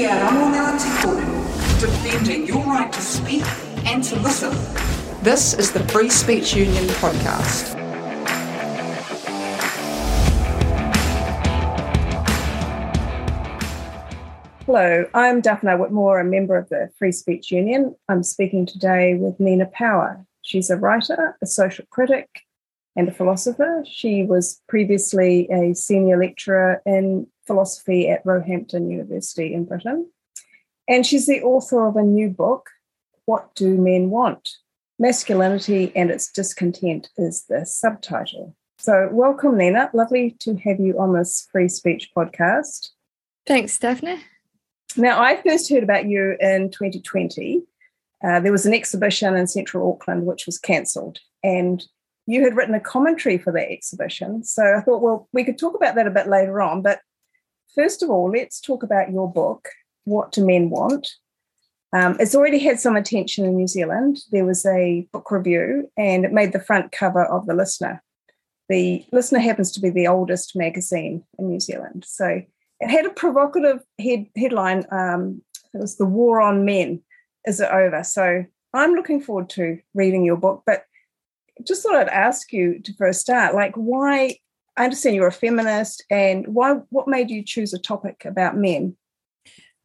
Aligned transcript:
Kia 0.00 0.08
Ramona 0.08 0.78
Te 0.78 1.78
defending 1.78 2.46
your 2.46 2.64
right 2.64 2.90
to 2.90 3.02
speak 3.02 3.44
and 3.84 4.02
to 4.02 4.18
listen. 4.20 4.50
This 5.22 5.52
is 5.52 5.72
the 5.72 5.86
Free 5.88 6.08
Speech 6.08 6.54
Union 6.54 6.84
podcast. 7.02 7.76
Hello, 14.64 15.04
I'm 15.12 15.42
Daphne 15.42 15.76
Whitmore, 15.76 16.20
a 16.20 16.24
member 16.24 16.56
of 16.56 16.70
the 16.70 16.88
Free 16.98 17.12
Speech 17.12 17.52
Union. 17.52 17.94
I'm 18.08 18.22
speaking 18.22 18.64
today 18.64 19.16
with 19.16 19.38
Nina 19.38 19.66
Power. 19.66 20.24
She's 20.40 20.70
a 20.70 20.78
writer, 20.78 21.36
a 21.42 21.46
social 21.46 21.84
critic, 21.90 22.44
and 22.96 23.08
a 23.08 23.12
philosopher. 23.12 23.84
She 23.86 24.24
was 24.24 24.60
previously 24.68 25.48
a 25.50 25.74
senior 25.74 26.18
lecturer 26.18 26.82
in 26.84 27.26
philosophy 27.46 28.08
at 28.08 28.24
Roehampton 28.24 28.90
University 28.90 29.54
in 29.54 29.64
Britain. 29.64 30.10
And 30.88 31.06
she's 31.06 31.26
the 31.26 31.42
author 31.42 31.86
of 31.86 31.96
a 31.96 32.02
new 32.02 32.28
book, 32.28 32.68
What 33.24 33.54
Do 33.54 33.76
Men 33.76 34.10
Want? 34.10 34.48
Masculinity 34.98 35.92
and 35.96 36.10
Its 36.10 36.30
Discontent 36.30 37.08
is 37.16 37.44
the 37.48 37.64
subtitle. 37.64 38.54
So, 38.78 39.08
welcome, 39.12 39.56
Nina. 39.56 39.90
Lovely 39.92 40.36
to 40.40 40.56
have 40.56 40.80
you 40.80 40.98
on 40.98 41.12
this 41.12 41.46
free 41.52 41.68
speech 41.68 42.10
podcast. 42.16 42.90
Thanks, 43.46 43.78
Daphne. 43.78 44.20
Now, 44.96 45.22
I 45.22 45.40
first 45.42 45.70
heard 45.70 45.82
about 45.82 46.06
you 46.06 46.36
in 46.40 46.70
2020. 46.70 47.62
Uh, 48.22 48.40
there 48.40 48.52
was 48.52 48.66
an 48.66 48.74
exhibition 48.74 49.36
in 49.36 49.46
central 49.46 49.92
Auckland 49.92 50.26
which 50.26 50.46
was 50.46 50.58
cancelled, 50.58 51.20
and 51.42 51.84
you 52.26 52.42
had 52.44 52.56
written 52.56 52.74
a 52.74 52.80
commentary 52.80 53.38
for 53.38 53.52
that 53.52 53.70
exhibition. 53.70 54.44
So 54.44 54.74
I 54.76 54.80
thought, 54.80 55.02
well, 55.02 55.28
we 55.32 55.44
could 55.44 55.58
talk 55.58 55.74
about 55.74 55.94
that 55.96 56.06
a 56.06 56.10
bit 56.10 56.28
later 56.28 56.60
on. 56.60 56.82
But 56.82 57.00
first 57.74 58.02
of 58.02 58.10
all, 58.10 58.30
let's 58.30 58.60
talk 58.60 58.82
about 58.82 59.10
your 59.10 59.30
book, 59.30 59.68
What 60.04 60.32
Do 60.32 60.44
Men 60.44 60.70
Want? 60.70 61.08
Um, 61.92 62.16
it's 62.20 62.34
already 62.34 62.58
had 62.58 62.78
some 62.78 62.94
attention 62.94 63.44
in 63.44 63.56
New 63.56 63.66
Zealand. 63.66 64.20
There 64.30 64.44
was 64.44 64.64
a 64.64 65.08
book 65.12 65.30
review 65.30 65.90
and 65.96 66.24
it 66.24 66.32
made 66.32 66.52
the 66.52 66.60
front 66.60 66.92
cover 66.92 67.24
of 67.24 67.46
The 67.46 67.54
Listener. 67.54 68.02
The 68.68 69.04
Listener 69.10 69.40
happens 69.40 69.72
to 69.72 69.80
be 69.80 69.90
the 69.90 70.06
oldest 70.06 70.54
magazine 70.54 71.24
in 71.38 71.48
New 71.48 71.58
Zealand. 71.58 72.04
So 72.06 72.42
it 72.78 72.88
had 72.88 73.06
a 73.06 73.10
provocative 73.10 73.80
head, 74.00 74.26
headline. 74.36 74.84
Um, 74.92 75.42
it 75.74 75.80
was 75.80 75.96
The 75.96 76.06
War 76.06 76.40
on 76.40 76.64
Men. 76.64 77.02
Is 77.44 77.58
it 77.58 77.70
over? 77.70 78.04
So 78.04 78.44
I'm 78.72 78.94
looking 78.94 79.20
forward 79.20 79.50
to 79.50 79.80
reading 79.94 80.24
your 80.24 80.36
book. 80.36 80.62
But 80.64 80.84
just 81.64 81.82
thought 81.82 81.96
I'd 81.96 82.08
ask 82.08 82.52
you 82.52 82.78
to, 82.80 82.92
for 82.94 83.06
a 83.06 83.14
start, 83.14 83.54
like 83.54 83.74
why 83.74 84.36
I 84.76 84.84
understand 84.84 85.16
you're 85.16 85.26
a 85.26 85.32
feminist, 85.32 86.04
and 86.10 86.46
why 86.48 86.74
what 86.90 87.08
made 87.08 87.30
you 87.30 87.42
choose 87.44 87.74
a 87.74 87.78
topic 87.78 88.24
about 88.24 88.56
men? 88.56 88.96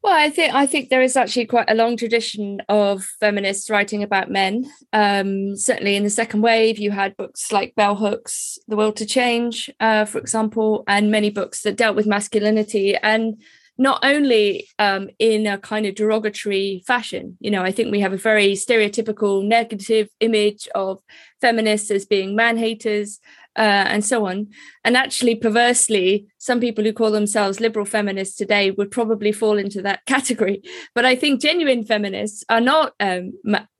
Well, 0.02 0.14
I 0.14 0.30
think 0.30 0.54
I 0.54 0.66
think 0.66 0.88
there 0.88 1.02
is 1.02 1.16
actually 1.16 1.46
quite 1.46 1.68
a 1.68 1.74
long 1.74 1.96
tradition 1.96 2.62
of 2.68 3.02
feminists 3.18 3.68
writing 3.68 4.04
about 4.04 4.30
men. 4.30 4.70
Um, 4.92 5.56
certainly, 5.56 5.96
in 5.96 6.04
the 6.04 6.10
second 6.10 6.42
wave, 6.42 6.78
you 6.78 6.92
had 6.92 7.16
books 7.16 7.50
like 7.50 7.74
Bell 7.74 7.96
Hooks' 7.96 8.58
*The 8.68 8.76
Will 8.76 8.92
to 8.92 9.04
Change*, 9.04 9.68
uh, 9.80 10.04
for 10.04 10.18
example, 10.18 10.84
and 10.86 11.10
many 11.10 11.30
books 11.30 11.62
that 11.62 11.76
dealt 11.76 11.96
with 11.96 12.06
masculinity. 12.06 12.94
And 12.96 13.42
not 13.78 14.04
only 14.04 14.68
um, 14.78 15.08
in 15.18 15.46
a 15.46 15.58
kind 15.58 15.86
of 15.86 15.94
derogatory 15.94 16.82
fashion. 16.86 17.36
You 17.40 17.50
know, 17.50 17.62
I 17.62 17.72
think 17.72 17.90
we 17.90 18.00
have 18.00 18.12
a 18.12 18.18
very 18.18 18.52
stereotypical 18.52 19.46
negative 19.46 20.08
image 20.20 20.68
of 20.74 21.02
feminists 21.40 21.90
as 21.90 22.06
being 22.06 22.34
man 22.34 22.56
haters 22.56 23.20
uh, 23.56 23.84
and 23.88 24.04
so 24.04 24.26
on. 24.26 24.48
And 24.84 24.96
actually, 24.96 25.34
perversely, 25.34 26.26
some 26.38 26.60
people 26.60 26.84
who 26.84 26.92
call 26.92 27.10
themselves 27.10 27.60
liberal 27.60 27.86
feminists 27.86 28.36
today 28.36 28.70
would 28.70 28.90
probably 28.90 29.32
fall 29.32 29.58
into 29.58 29.82
that 29.82 30.04
category. 30.06 30.62
But 30.94 31.04
I 31.04 31.14
think 31.14 31.40
genuine 31.40 31.84
feminists 31.84 32.44
are 32.48 32.60
not, 32.60 32.94
um, 33.00 33.32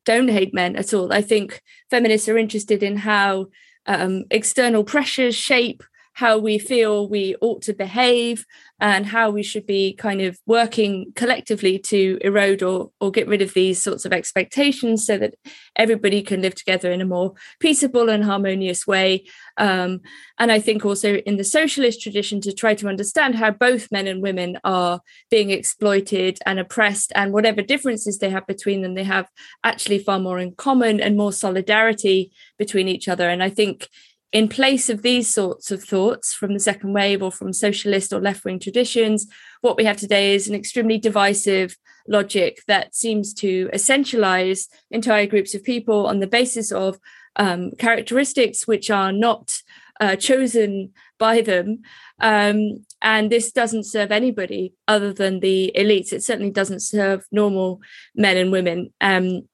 don't 0.05 0.28
hate 0.28 0.55
men 0.55 0.77
at 0.77 0.92
all. 0.92 1.12
I 1.12 1.22
think 1.22 1.62
feminists 1.91 2.28
are 2.28 2.39
interested 2.39 2.83
in 2.83 2.97
how 2.97 3.47
um, 3.86 4.24
external 4.30 4.84
pressures 4.84 5.34
shape 5.34 5.83
how 6.16 6.38
we 6.38 6.58
feel 6.58 7.06
we 7.06 7.36
ought 7.42 7.60
to 7.60 7.74
behave 7.74 8.46
and 8.80 9.04
how 9.04 9.28
we 9.28 9.42
should 9.42 9.66
be 9.66 9.92
kind 9.92 10.22
of 10.22 10.38
working 10.46 11.12
collectively 11.14 11.78
to 11.78 12.16
erode 12.22 12.62
or, 12.62 12.90
or 13.02 13.10
get 13.10 13.28
rid 13.28 13.42
of 13.42 13.52
these 13.52 13.82
sorts 13.82 14.06
of 14.06 14.14
expectations 14.14 15.04
so 15.04 15.18
that 15.18 15.34
everybody 15.77 16.22
can 16.22 16.40
live 16.40 16.54
together 16.54 16.90
in 16.90 17.02
a 17.02 17.04
more 17.04 17.34
peaceable 17.60 18.08
and 18.08 18.24
harmonious 18.24 18.86
way. 18.86 19.27
Um, 19.58 20.00
and 20.38 20.50
I 20.50 20.58
think 20.58 20.86
also 20.86 21.16
in 21.16 21.36
the 21.36 21.44
socialist 21.44 22.00
tradition 22.00 22.40
to 22.42 22.52
try 22.54 22.74
to 22.77 22.88
understand 22.88 23.34
how 23.34 23.50
both 23.50 23.92
men 23.92 24.06
and 24.06 24.22
women 24.22 24.58
are 24.64 25.02
being 25.30 25.50
exploited 25.50 26.38
and 26.46 26.58
oppressed, 26.58 27.12
and 27.14 27.34
whatever 27.34 27.60
differences 27.60 28.18
they 28.18 28.30
have 28.30 28.46
between 28.46 28.80
them, 28.80 28.94
they 28.94 29.04
have 29.04 29.28
actually 29.64 29.98
far 29.98 30.18
more 30.18 30.38
in 30.38 30.54
common 30.54 30.98
and 30.98 31.18
more 31.18 31.33
solidarity 31.33 32.33
between 32.58 32.88
each 32.88 33.06
other. 33.06 33.28
And 33.28 33.42
I 33.42 33.50
think 33.50 33.90
in 34.33 34.48
place 34.48 34.91
of 34.91 35.03
these 35.03 35.33
sorts 35.33 35.70
of 35.70 35.83
thoughts 35.83 36.35
from 36.35 36.53
the 36.53 36.61
second 36.61 36.92
wave 36.92 37.23
or 37.23 37.31
from 37.31 37.53
socialist 37.53 38.13
or 38.13 38.20
left 38.20 38.45
wing 38.45 38.59
traditions, 38.59 39.27
what 39.61 39.77
we 39.77 39.85
have 39.85 39.97
today 39.97 40.35
is 40.35 40.48
an 40.48 40.55
extremely 40.55 40.98
divisive 40.98 41.77
logic 42.09 42.61
that 42.67 42.95
seems 42.95 43.33
to 43.35 43.69
essentialize 43.73 44.69
entire 44.91 45.27
groups 45.27 45.55
of 45.55 45.64
people 45.64 46.07
on 46.07 46.20
the 46.20 46.27
basis 46.27 46.73
of 46.73 46.98
um, 47.37 47.73
characteristics 47.79 48.67
which 48.67 48.91
are 48.91 49.13
not 49.13 49.59
uh, 50.01 50.17
chosen 50.17 50.93
by 51.19 51.41
them. 51.41 51.83
Um, 52.20 52.85
and 53.03 53.31
this 53.31 53.53
doesn't 53.53 53.85
serve 53.85 54.11
anybody 54.11 54.75
other 54.89 55.13
than 55.13 55.41
the 55.41 55.73
elites. 55.77 56.13
It 56.13 56.23
certainly 56.23 56.51
doesn't 56.51 56.81
serve 56.81 57.27
normal 57.31 57.81
men 58.14 58.37
and 58.37 58.53
women. 58.53 58.93
Um, 59.01 59.48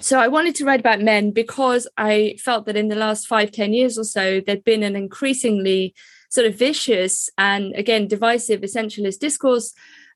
so 0.00 0.18
I 0.18 0.28
wanted 0.28 0.54
to 0.56 0.64
write 0.64 0.80
about 0.80 1.00
men 1.00 1.30
because 1.30 1.86
I 1.96 2.36
felt 2.42 2.66
that 2.66 2.76
in 2.76 2.88
the 2.88 2.96
last 2.96 3.26
five, 3.26 3.52
ten 3.52 3.72
years 3.72 3.98
or 3.98 4.04
so, 4.04 4.40
there'd 4.40 4.64
been 4.64 4.82
an 4.82 4.96
increasingly 4.96 5.94
sort 6.30 6.46
of 6.46 6.58
vicious 6.58 7.30
and 7.38 7.74
again 7.76 8.08
divisive 8.08 8.62
essentialist 8.62 9.20
discourse 9.20 9.72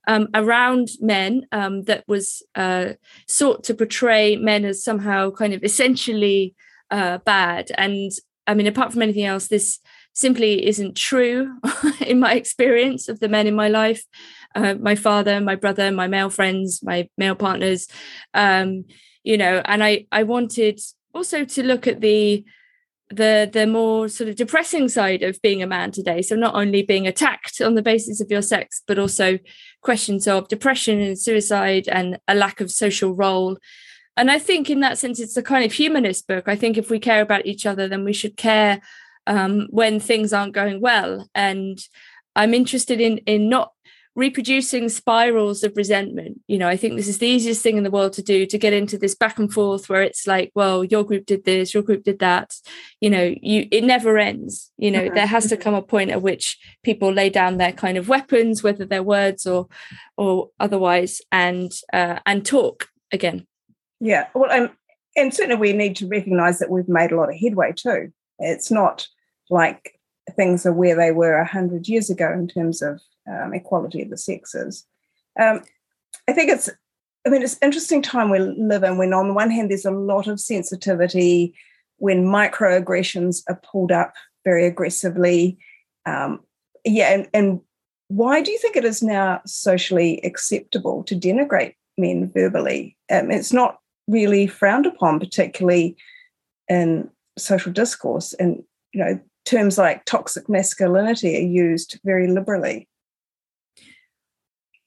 um, 0.09 0.28
around 0.34 0.89
men 1.00 1.47
um, 1.53 1.83
that 1.83 2.03
was 2.09 2.43
uh, 2.55 2.94
sought 3.28 3.62
to 3.65 3.75
portray 3.75 4.37
men 4.37 4.65
as 4.65 4.83
somehow 4.83 5.31
kind 5.31 5.53
of 5.53 5.62
essentially 5.62 6.55
uh, 6.91 7.19
bad. 7.19 7.71
And 7.77 8.10
I 8.47 8.55
mean, 8.55 8.66
apart 8.66 8.93
from 8.93 9.03
anything 9.03 9.27
else, 9.27 9.49
this 9.49 9.78
simply 10.15 10.66
isn't 10.66 10.97
true 10.97 11.59
in 12.00 12.19
my 12.19 12.33
experience 12.34 13.09
of 13.09 13.21
the 13.21 13.28
men 13.28 13.47
in 13.47 13.55
my 13.55 13.69
life. 13.69 14.03
Uh, 14.55 14.75
my 14.75 14.95
father, 14.95 15.41
my 15.41 15.55
brother, 15.55 15.93
my 15.93 16.09
male 16.09 16.31
friends, 16.31 16.83
my 16.83 17.09
male 17.16 17.37
partners. 17.37 17.87
Um, 18.34 18.87
you 19.25 19.37
know 19.37 19.62
and 19.65 19.83
i 19.83 20.06
i 20.12 20.23
wanted 20.23 20.81
also 21.15 21.45
to 21.45 21.62
look 21.62 21.87
at 21.87 22.01
the 22.01 22.45
the 23.11 23.49
the 23.51 23.67
more 23.67 24.09
sort 24.09 24.29
of 24.29 24.37
depressing 24.37 24.89
side 24.89 25.23
of 25.23 25.41
being 25.41 25.62
a 25.62 25.67
man 25.67 25.91
today. 25.91 26.21
So 26.23 26.37
not 26.37 26.55
only 26.55 26.83
being 26.83 27.06
attacked 27.06 27.61
on 27.61 27.75
the 27.75 27.83
basis 27.83 28.21
of 28.21 28.31
your 28.31 28.43
sex 28.43 28.83
but 28.87 28.99
also 28.99 29.39
questions 29.83 30.27
of 30.28 30.49
depression 30.49 31.01
and 31.01 31.19
suicide 31.19 31.89
and 31.89 32.19
a 32.28 32.34
lack 32.34 32.61
of 32.61 32.71
social 32.71 33.15
role. 33.15 33.59
And 34.17 34.31
i 34.31 34.39
think 34.39 34.69
in 34.69 34.81
that 34.81 34.99
sense 34.99 35.21
it's 35.21 35.37
a 35.37 35.43
kind 35.43 35.65
of 35.65 35.73
humanist 35.73 36.27
book. 36.27 36.49
I 36.49 36.57
think 36.57 36.77
if 36.77 36.91
we 36.91 36.99
care 36.99 37.23
about 37.23 37.47
each 37.47 37.65
other 37.65 37.89
then 37.89 38.05
we 38.05 38.12
should 38.12 38.37
care 38.37 38.81
um, 39.27 39.69
when 39.71 40.01
things 40.01 40.33
aren't 40.33 40.55
going 40.55 40.81
well. 40.81 41.28
And 41.34 41.78
i'm 42.37 42.53
interested 42.53 43.01
in 43.01 43.19
in 43.19 43.49
not 43.49 43.73
reproducing 44.19 44.89
spirals 44.89 45.62
of 45.62 45.77
resentment. 45.77 46.41
You 46.49 46.59
know, 46.59 46.67
I 46.67 46.77
think 46.77 46.97
this 46.97 47.06
is 47.06 47.19
the 47.19 47.29
easiest 47.29 47.62
thing 47.62 47.77
in 47.77 47.84
the 47.84 47.91
world 47.91 48.12
to 48.15 48.23
do 48.23 48.47
to 48.47 48.59
get 48.59 48.73
into 48.73 48.99
this 48.99 49.15
back 49.15 49.39
and 49.39 49.51
forth 49.51 49.89
where 49.89 50.03
it's 50.03 50.27
like, 50.27 50.51
well, 50.56 50.83
your 50.83 51.05
group 51.05 51.25
did 51.25 51.45
this, 51.45 51.73
your 51.73 51.84
group 51.84 52.03
did 52.03 52.19
that. 52.19 52.57
You 53.01 53.11
know, 53.11 53.33
you 53.41 53.69
it 53.71 53.84
never 53.84 54.19
ends. 54.19 54.73
You 54.77 54.91
know, 54.91 55.09
there 55.09 55.28
has 55.28 55.47
to 55.51 55.57
come 55.57 55.75
a 55.75 55.83
point 55.83 56.11
at 56.11 56.21
which 56.21 56.59
people 56.83 57.12
lay 57.12 57.31
down 57.31 57.59
their 57.59 57.71
kind 57.71 57.97
of 57.97 58.09
weapons, 58.09 58.61
whether 58.61 58.84
they're 58.84 59.05
words 59.05 59.47
or 59.47 59.69
or 60.17 60.51
otherwise, 60.59 61.23
and 61.31 61.71
uh, 61.92 62.19
and 62.27 62.45
talk 62.45 62.89
again. 63.13 63.47
Yeah, 64.01 64.27
well, 64.34 64.51
and 64.51 64.71
and 65.15 65.33
certainly 65.33 65.60
we 65.60 65.72
need 65.72 65.95
to 65.97 66.09
recognise 66.09 66.59
that 66.59 66.71
we've 66.71 66.89
made 66.89 67.13
a 67.13 67.16
lot 67.16 67.31
of 67.31 67.37
headway 67.37 67.72
too. 67.72 68.13
It's 68.41 68.72
not 68.72 69.07
like 69.48 69.97
things 70.34 70.66
are 70.66 70.72
where 70.72 70.97
they 70.97 71.13
were 71.13 71.37
a 71.37 71.47
hundred 71.47 71.87
years 71.87 72.10
ago 72.10 72.33
in 72.33 72.48
terms 72.48 72.83
of 72.83 73.01
um, 73.28 73.54
equality 73.54 74.03
of 74.03 74.10
the 74.10 74.16
sexes. 74.16 74.86
Um, 75.39 75.63
I 76.28 76.33
think 76.33 76.51
it's, 76.51 76.69
I 77.27 77.30
mean, 77.30 77.42
it's 77.42 77.59
interesting 77.63 78.03
time 78.03 78.30
we 78.30 78.39
live 78.39 78.83
in 78.83 78.97
when, 78.97 79.13
on 79.13 79.28
the 79.28 79.34
one 79.34 79.51
hand, 79.51 79.71
there's 79.71 79.84
a 79.84 79.91
lot 79.91 80.27
of 80.27 80.41
sensitivity 80.41 81.54
when 81.98 82.25
microaggressions 82.25 83.42
are 83.48 83.60
pulled 83.63 83.92
up 83.92 84.15
very 84.45 84.66
aggressively. 84.66 85.59
Um, 86.07 86.41
yeah, 86.84 87.13
and, 87.13 87.28
and 87.34 87.60
why 88.09 88.41
do 88.41 88.51
you 88.51 88.59
think 88.59 88.77
it 88.77 88.84
is 88.84 89.03
now 89.03 89.42
socially 89.47 90.21
acceptable 90.25 91.03
to 91.04 91.15
denigrate 91.15 91.75
men 91.98 92.30
verbally? 92.33 92.97
Um, 93.10 93.30
it's 93.30 93.53
not 93.53 93.78
really 94.07 94.47
frowned 94.47 94.86
upon, 94.86 95.21
particularly 95.21 95.97
in 96.69 97.10
social 97.36 97.72
discourse. 97.72 98.33
And, 98.34 98.63
you 98.95 99.04
know, 99.04 99.21
terms 99.45 99.77
like 99.77 100.04
toxic 100.04 100.48
masculinity 100.48 101.36
are 101.36 101.47
used 101.47 102.01
very 102.04 102.28
liberally. 102.28 102.88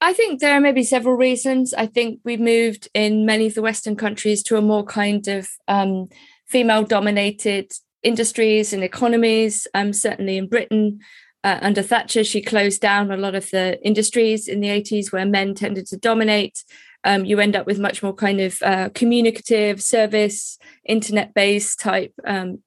I 0.03 0.13
think 0.13 0.39
there 0.39 0.55
are 0.55 0.59
maybe 0.59 0.83
several 0.83 1.15
reasons. 1.15 1.75
I 1.75 1.85
think 1.85 2.19
we've 2.25 2.39
moved 2.39 2.89
in 2.95 3.23
many 3.23 3.45
of 3.45 3.53
the 3.53 3.61
Western 3.61 3.95
countries 3.95 4.41
to 4.43 4.57
a 4.57 4.61
more 4.61 4.83
kind 4.83 5.27
of 5.27 5.47
um, 5.67 6.09
female 6.47 6.83
dominated 6.83 7.71
industries 8.01 8.73
and 8.73 8.83
economies. 8.83 9.67
Um, 9.75 9.93
certainly 9.93 10.37
in 10.37 10.49
Britain, 10.49 10.99
uh, 11.43 11.59
under 11.61 11.83
Thatcher, 11.83 12.23
she 12.23 12.41
closed 12.41 12.81
down 12.81 13.11
a 13.11 13.17
lot 13.17 13.35
of 13.35 13.51
the 13.51 13.79
industries 13.85 14.47
in 14.47 14.59
the 14.59 14.69
80s 14.69 15.11
where 15.11 15.25
men 15.25 15.53
tended 15.53 15.85
to 15.87 15.97
dominate. 15.97 16.63
Um, 17.03 17.23
you 17.23 17.39
end 17.39 17.55
up 17.55 17.67
with 17.67 17.79
much 17.79 18.01
more 18.01 18.13
kind 18.13 18.41
of 18.41 18.59
uh, 18.63 18.89
communicative, 18.95 19.83
service, 19.83 20.57
internet 20.83 21.35
based 21.35 21.79
type 21.79 22.13
um, 22.25 22.63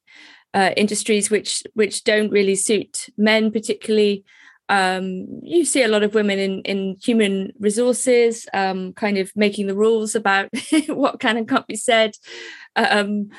uh, 0.55 0.71
industries, 0.77 1.31
which 1.31 1.65
which 1.75 2.05
don't 2.05 2.31
really 2.31 2.55
suit 2.55 3.09
men 3.17 3.51
particularly 3.51 4.25
um, 4.69 5.27
you 5.43 5.65
see 5.65 5.83
a 5.83 5.89
lot 5.89 6.03
of 6.03 6.15
women 6.15 6.39
in, 6.39 6.63
in 6.63 6.97
human 7.03 7.53
resources 7.59 8.47
um, 8.55 8.93
kind 8.95 9.19
of 9.19 9.31
making 9.37 9.67
the 9.67 9.77
rules 9.77 10.15
about 10.15 10.49
what 10.89 11.21
can 11.21 11.37
and 11.37 11.49
can't 11.49 11.67
be 11.67 11.77
said. 11.77 12.17
Um, 12.77 13.31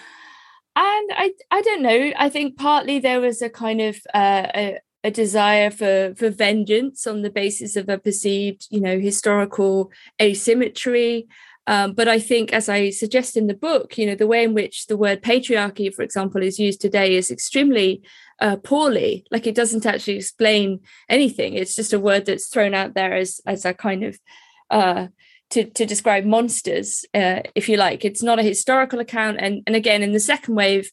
and 0.75 1.09
I, 1.13 1.31
I 1.51 1.61
don't 1.61 1.81
know 1.81 2.11
i 2.17 2.27
think 2.27 2.57
partly 2.57 2.99
there 2.99 3.21
was 3.21 3.41
a 3.41 3.49
kind 3.49 3.79
of 3.79 3.95
uh, 4.13 4.47
a, 4.53 4.79
a 5.05 5.11
desire 5.11 5.69
for 5.69 6.13
for 6.17 6.29
vengeance 6.29 7.07
on 7.07 7.21
the 7.21 7.29
basis 7.29 7.75
of 7.75 7.87
a 7.89 7.97
perceived 7.97 8.67
you 8.69 8.81
know 8.81 8.99
historical 8.99 9.91
asymmetry. 10.21 11.27
Um, 11.67 11.93
but 11.93 12.07
I 12.07 12.19
think, 12.19 12.53
as 12.53 12.69
I 12.69 12.91
suggest 12.91 13.35
in 13.35 13.47
the 13.47 13.55
book, 13.55 13.97
you 13.97 14.05
know, 14.05 14.13
the 14.13 14.27
way 14.27 14.43
in 14.43 14.53
which 14.53 14.85
the 14.85 14.95
word 14.95 15.23
patriarchy, 15.23 15.91
for 15.91 16.03
example, 16.03 16.43
is 16.43 16.59
used 16.59 16.79
today 16.79 17.15
is 17.15 17.31
extremely 17.31 18.03
uh, 18.39 18.57
poorly. 18.57 19.25
Like 19.31 19.47
it 19.47 19.55
doesn't 19.55 19.85
actually 19.85 20.17
explain 20.17 20.81
anything. 21.09 21.53
It's 21.53 21.75
just 21.75 21.93
a 21.93 21.99
word 21.99 22.25
that's 22.25 22.47
thrown 22.47 22.73
out 22.73 22.93
there 22.93 23.13
as 23.13 23.41
as 23.45 23.65
a 23.65 23.73
kind 23.73 24.03
of 24.03 24.19
uh, 24.69 25.07
to 25.51 25.65
to 25.65 25.85
describe 25.85 26.25
monsters, 26.25 27.05
uh, 27.13 27.41
if 27.55 27.69
you 27.69 27.77
like. 27.77 28.03
It's 28.03 28.23
not 28.23 28.39
a 28.39 28.43
historical 28.43 28.99
account. 28.99 29.37
And 29.39 29.63
and 29.67 29.75
again, 29.75 30.03
in 30.03 30.11
the 30.11 30.19
second 30.19 30.55
wave, 30.55 30.91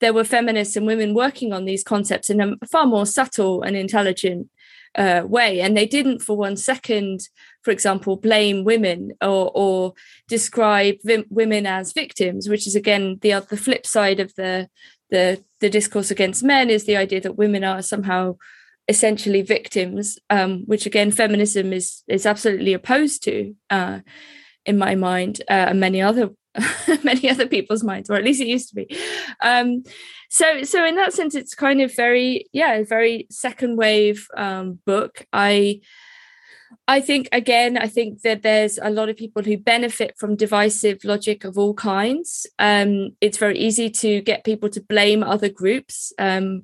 there 0.00 0.12
were 0.12 0.24
feminists 0.24 0.76
and 0.76 0.86
women 0.86 1.14
working 1.14 1.52
on 1.52 1.64
these 1.64 1.82
concepts 1.82 2.30
in 2.30 2.40
a 2.40 2.54
far 2.70 2.86
more 2.86 3.06
subtle 3.06 3.62
and 3.62 3.76
intelligent 3.76 4.48
uh, 4.94 5.22
way. 5.26 5.60
And 5.60 5.76
they 5.76 5.86
didn't 5.86 6.20
for 6.20 6.36
one 6.36 6.56
second, 6.56 7.28
for 7.62 7.70
example, 7.70 8.16
blame 8.16 8.64
women 8.64 9.12
or, 9.20 9.50
or 9.54 9.94
describe 10.28 10.96
vi- 11.04 11.24
women 11.30 11.66
as 11.66 11.92
victims, 11.92 12.48
which 12.48 12.66
is 12.66 12.74
again 12.74 13.18
the 13.22 13.44
the 13.48 13.56
flip 13.56 13.86
side 13.86 14.20
of 14.20 14.34
the 14.36 14.68
the 15.10 15.42
the 15.60 15.70
discourse 15.70 16.10
against 16.10 16.42
men 16.44 16.70
is 16.70 16.84
the 16.84 16.96
idea 16.96 17.20
that 17.20 17.36
women 17.36 17.64
are 17.64 17.82
somehow 17.82 18.36
essentially 18.88 19.42
victims, 19.42 20.18
um, 20.30 20.62
which 20.66 20.86
again 20.86 21.10
feminism 21.10 21.72
is 21.72 22.02
is 22.08 22.26
absolutely 22.26 22.72
opposed 22.72 23.22
to, 23.24 23.54
uh, 23.70 24.00
in 24.64 24.78
my 24.78 24.94
mind, 24.94 25.42
uh, 25.48 25.66
and 25.70 25.80
many 25.80 26.00
other 26.00 26.30
many 27.04 27.30
other 27.30 27.46
people's 27.46 27.84
minds, 27.84 28.10
or 28.10 28.14
at 28.14 28.24
least 28.24 28.40
it 28.40 28.48
used 28.48 28.68
to 28.70 28.74
be. 28.74 28.98
Um, 29.42 29.82
so 30.30 30.62
so 30.62 30.84
in 30.84 30.96
that 30.96 31.12
sense, 31.12 31.34
it's 31.34 31.54
kind 31.54 31.80
of 31.80 31.94
very 31.94 32.46
yeah, 32.52 32.82
very 32.84 33.26
second 33.30 33.76
wave 33.76 34.26
um, 34.36 34.78
book. 34.84 35.26
I 35.32 35.80
I 36.86 37.00
think 37.00 37.28
again, 37.32 37.76
I 37.76 37.86
think 37.86 38.22
that 38.22 38.42
there's 38.42 38.78
a 38.80 38.90
lot 38.90 39.08
of 39.08 39.16
people 39.16 39.42
who 39.42 39.56
benefit 39.56 40.16
from 40.18 40.36
divisive 40.36 41.04
logic 41.04 41.44
of 41.44 41.58
all 41.58 41.74
kinds. 41.74 42.46
Um, 42.58 43.10
it's 43.20 43.38
very 43.38 43.58
easy 43.58 43.90
to 43.90 44.20
get 44.22 44.44
people 44.44 44.68
to 44.70 44.80
blame 44.80 45.22
other 45.22 45.48
groups 45.48 46.12
um, 46.18 46.62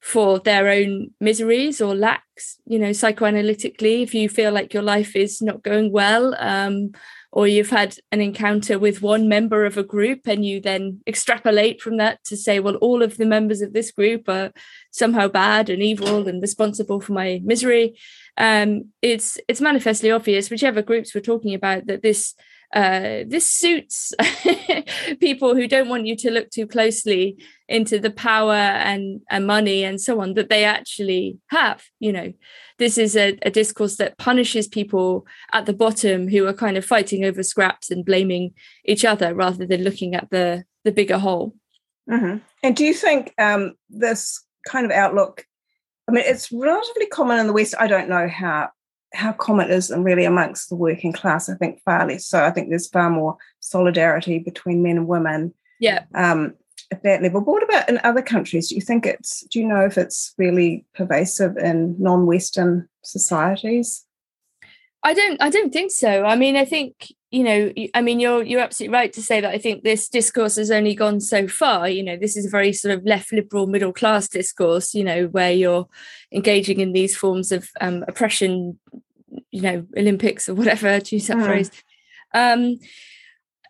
for 0.00 0.38
their 0.38 0.68
own 0.68 1.10
miseries 1.20 1.80
or 1.80 1.94
lacks. 1.94 2.58
You 2.66 2.78
know, 2.78 2.90
psychoanalytically, 2.90 4.02
if 4.02 4.14
you 4.14 4.28
feel 4.28 4.52
like 4.52 4.74
your 4.74 4.82
life 4.82 5.16
is 5.16 5.40
not 5.40 5.62
going 5.62 5.92
well, 5.92 6.34
um, 6.38 6.92
or 7.32 7.48
you've 7.48 7.70
had 7.70 7.96
an 8.12 8.20
encounter 8.20 8.78
with 8.78 9.00
one 9.00 9.28
member 9.28 9.64
of 9.64 9.78
a 9.78 9.82
group 9.82 10.20
and 10.26 10.44
you 10.44 10.60
then 10.60 11.00
extrapolate 11.06 11.80
from 11.80 11.96
that 11.96 12.22
to 12.24 12.36
say 12.36 12.60
well 12.60 12.76
all 12.76 13.02
of 13.02 13.16
the 13.16 13.24
members 13.24 13.62
of 13.62 13.72
this 13.72 13.90
group 13.90 14.28
are 14.28 14.52
somehow 14.90 15.26
bad 15.26 15.70
and 15.70 15.82
evil 15.82 16.28
and 16.28 16.42
responsible 16.42 17.00
for 17.00 17.12
my 17.12 17.40
misery. 17.42 17.98
Um, 18.36 18.90
it's 19.00 19.38
it's 19.48 19.60
manifestly 19.60 20.10
obvious 20.10 20.50
whichever 20.50 20.82
groups 20.82 21.14
we're 21.14 21.20
talking 21.22 21.54
about 21.54 21.86
that 21.86 22.02
this 22.02 22.34
uh, 22.72 23.24
this 23.26 23.46
suits 23.46 24.14
people 25.20 25.54
who 25.54 25.68
don't 25.68 25.88
want 25.88 26.06
you 26.06 26.16
to 26.16 26.30
look 26.30 26.50
too 26.50 26.66
closely 26.66 27.36
into 27.68 27.98
the 27.98 28.10
power 28.10 28.54
and, 28.54 29.20
and 29.30 29.46
money 29.46 29.84
and 29.84 30.00
so 30.00 30.20
on 30.20 30.34
that 30.34 30.48
they 30.48 30.64
actually 30.64 31.38
have. 31.48 31.82
You 32.00 32.12
know, 32.12 32.32
this 32.78 32.96
is 32.96 33.16
a, 33.16 33.38
a 33.42 33.50
discourse 33.50 33.96
that 33.96 34.16
punishes 34.18 34.68
people 34.68 35.26
at 35.52 35.66
the 35.66 35.74
bottom 35.74 36.28
who 36.28 36.46
are 36.46 36.54
kind 36.54 36.76
of 36.76 36.84
fighting 36.84 37.24
over 37.24 37.42
scraps 37.42 37.90
and 37.90 38.04
blaming 38.04 38.54
each 38.84 39.04
other 39.04 39.34
rather 39.34 39.66
than 39.66 39.84
looking 39.84 40.14
at 40.14 40.30
the 40.30 40.64
the 40.84 40.92
bigger 40.92 41.18
whole. 41.18 41.54
Mm-hmm. 42.10 42.38
And 42.62 42.76
do 42.76 42.84
you 42.84 42.94
think 42.94 43.32
um, 43.38 43.74
this 43.88 44.44
kind 44.66 44.84
of 44.84 44.92
outlook? 44.92 45.46
I 46.08 46.12
mean, 46.12 46.24
it's 46.26 46.50
relatively 46.50 47.06
common 47.06 47.38
in 47.38 47.46
the 47.46 47.52
West. 47.52 47.74
I 47.78 47.86
don't 47.86 48.08
know 48.08 48.28
how 48.28 48.70
how 49.14 49.32
common 49.32 49.70
it 49.70 49.74
is 49.74 49.90
and 49.90 50.04
really 50.04 50.24
amongst 50.24 50.68
the 50.68 50.76
working 50.76 51.12
class. 51.12 51.48
I 51.48 51.54
think 51.54 51.82
far 51.84 52.06
less 52.06 52.26
so. 52.26 52.42
I 52.44 52.50
think 52.50 52.68
there's 52.68 52.88
far 52.88 53.10
more 53.10 53.36
solidarity 53.60 54.38
between 54.38 54.82
men 54.82 54.96
and 54.96 55.06
women. 55.06 55.54
Yeah. 55.80 56.04
Um, 56.14 56.54
at 56.92 57.02
that 57.02 57.22
level. 57.22 57.40
But 57.40 57.50
what 57.50 57.62
about 57.62 57.88
in 57.88 57.98
other 58.04 58.22
countries? 58.22 58.68
Do 58.68 58.74
you 58.74 58.80
think 58.80 59.06
it's 59.06 59.44
do 59.50 59.58
you 59.58 59.66
know 59.66 59.84
if 59.84 59.96
it's 59.96 60.34
really 60.38 60.84
pervasive 60.94 61.56
in 61.56 61.96
non-Western 61.98 62.88
societies? 63.02 64.04
I 65.02 65.14
don't 65.14 65.40
I 65.42 65.50
don't 65.50 65.72
think 65.72 65.90
so. 65.90 66.24
I 66.24 66.36
mean, 66.36 66.56
I 66.56 66.64
think, 66.64 67.12
you 67.32 67.42
know, 67.42 67.72
I 67.94 68.02
mean 68.02 68.20
you're 68.20 68.42
you're 68.42 68.60
absolutely 68.60 68.92
right 68.92 69.12
to 69.14 69.22
say 69.22 69.40
that 69.40 69.50
I 69.50 69.58
think 69.58 69.82
this 69.82 70.08
discourse 70.08 70.56
has 70.56 70.70
only 70.70 70.94
gone 70.94 71.18
so 71.20 71.48
far. 71.48 71.88
You 71.88 72.02
know, 72.02 72.16
this 72.16 72.36
is 72.36 72.44
a 72.44 72.50
very 72.50 72.74
sort 72.74 72.94
of 72.94 73.04
left 73.06 73.32
liberal 73.32 73.66
middle 73.66 73.92
class 73.92 74.28
discourse, 74.28 74.94
you 74.94 75.02
know, 75.02 75.26
where 75.28 75.50
you're 75.50 75.88
engaging 76.30 76.80
in 76.80 76.92
these 76.92 77.16
forms 77.16 77.50
of 77.50 77.70
um, 77.80 78.04
oppression, 78.06 78.78
you 79.50 79.62
know, 79.62 79.86
Olympics 79.96 80.46
or 80.46 80.54
whatever, 80.54 81.00
to 81.00 81.16
use 81.16 81.26
that 81.28 81.38
mm. 81.38 81.46
phrase. 81.46 81.70
Um, 82.34 82.78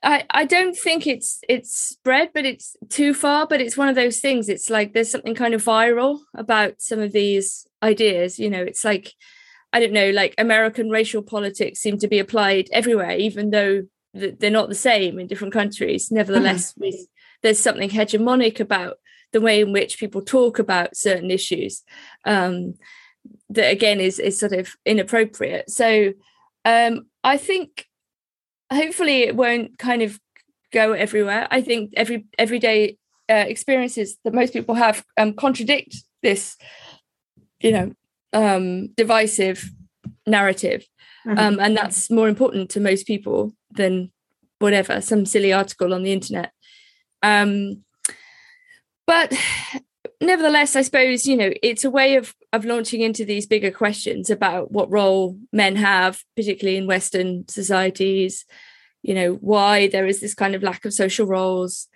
I, 0.03 0.25
I 0.31 0.45
don't 0.45 0.77
think 0.77 1.07
it's 1.07 1.39
it's 1.49 1.79
spread, 1.79 2.31
but 2.35 2.45
it's 2.45 2.77
too 2.89 3.15
far. 3.15 3.47
But 3.47 3.61
it's 3.61 3.77
one 3.77 3.89
of 3.89 3.95
those 3.95 4.19
things. 4.19 4.49
It's 4.49 4.71
like 4.71 4.93
there's 4.93 5.11
something 5.11 5.37
kind 5.37 5.55
of 5.55 5.65
viral 5.65 6.19
about 6.35 6.83
some 6.83 6.99
of 6.99 7.13
these 7.13 7.65
ideas. 7.81 8.41
You 8.41 8.51
know, 8.51 8.63
it's 8.63 8.85
like 8.85 9.15
I 9.73 9.81
don't 9.81 9.93
know, 9.93 10.11
like 10.11 10.35
American 10.39 10.91
racial 10.91 11.23
politics 11.23 11.81
seem 11.81 11.99
to 11.99 12.09
be 12.09 12.19
applied 12.19 12.69
everywhere, 12.73 13.17
even 13.17 13.51
though 13.51 13.83
they're 14.15 14.51
not 14.51 14.69
the 14.69 14.75
same 14.75 15.19
in 15.19 15.27
different 15.27 15.55
countries. 15.55 16.11
Nevertheless, 16.11 16.73
mm-hmm. 16.73 16.83
we, 16.83 17.07
there's 17.43 17.59
something 17.59 17.89
hegemonic 17.89 18.61
about 18.61 18.99
the 19.33 19.41
way 19.41 19.61
in 19.61 19.73
which 19.73 19.99
people 19.99 20.23
talk 20.23 20.59
about 20.59 20.97
certain 20.97 21.31
issues 21.31 21.83
um, 22.27 22.75
that 23.49 23.71
again 23.71 24.01
is 24.01 24.19
is 24.19 24.39
sort 24.39 24.53
of 24.53 24.75
inappropriate. 24.85 25.71
So 25.71 26.13
um, 26.65 27.07
I 27.25 27.39
think 27.39 27.87
hopefully 28.71 29.23
it 29.23 29.37
won't 29.37 29.79
kind 29.79 30.03
of 30.03 30.21
go 30.73 30.93
everywhere. 30.93 31.49
I 31.51 31.63
think 31.63 31.93
every 31.97 32.27
everyday 32.39 32.99
uh, 33.31 33.45
experiences 33.47 34.19
that 34.25 34.35
most 34.35 34.53
people 34.53 34.75
have 34.75 35.05
um, 35.17 35.33
contradict 35.33 35.97
this, 36.23 36.57
you 37.61 37.73
know, 37.73 37.93
um, 38.33 38.89
divisive 38.95 39.71
narrative, 40.27 40.87
mm-hmm. 41.27 41.39
um, 41.39 41.59
and 41.61 41.77
that's 41.77 42.11
more 42.11 42.29
important 42.29 42.71
to 42.71 42.81
most 42.81 43.07
people 43.07 43.53
than 43.71 44.11
whatever 44.59 45.01
some 45.01 45.27
silly 45.27 45.53
article 45.53 45.93
on 45.93 46.03
the 46.03 46.13
internet. 46.13 46.53
Um, 47.23 47.85
but 49.07 49.33
nevertheless, 50.21 50.77
I 50.77 50.83
suppose 50.83 51.27
you 51.27 51.37
know 51.37 51.53
it's 51.63 51.85
a 51.85 51.91
way 51.91 52.17
of 52.17 52.35
of 52.53 52.65
launching 52.65 53.01
into 53.01 53.25
these 53.25 53.47
bigger 53.47 53.71
questions 53.71 54.31
about 54.31 54.73
what 54.73 54.91
role 54.91 55.39
men 55.53 55.77
have, 55.77 56.23
particularly 56.37 56.79
in 56.79 56.87
Western 56.87 57.47
societies. 57.49 58.45
You 59.03 59.15
know 59.15 59.35
why 59.35 59.89
there 59.89 60.07
is 60.07 60.21
this 60.21 60.35
kind 60.35 60.55
of 60.55 60.63
lack 60.63 60.85
of 60.85 60.95
social 60.95 61.27
roles. 61.27 61.89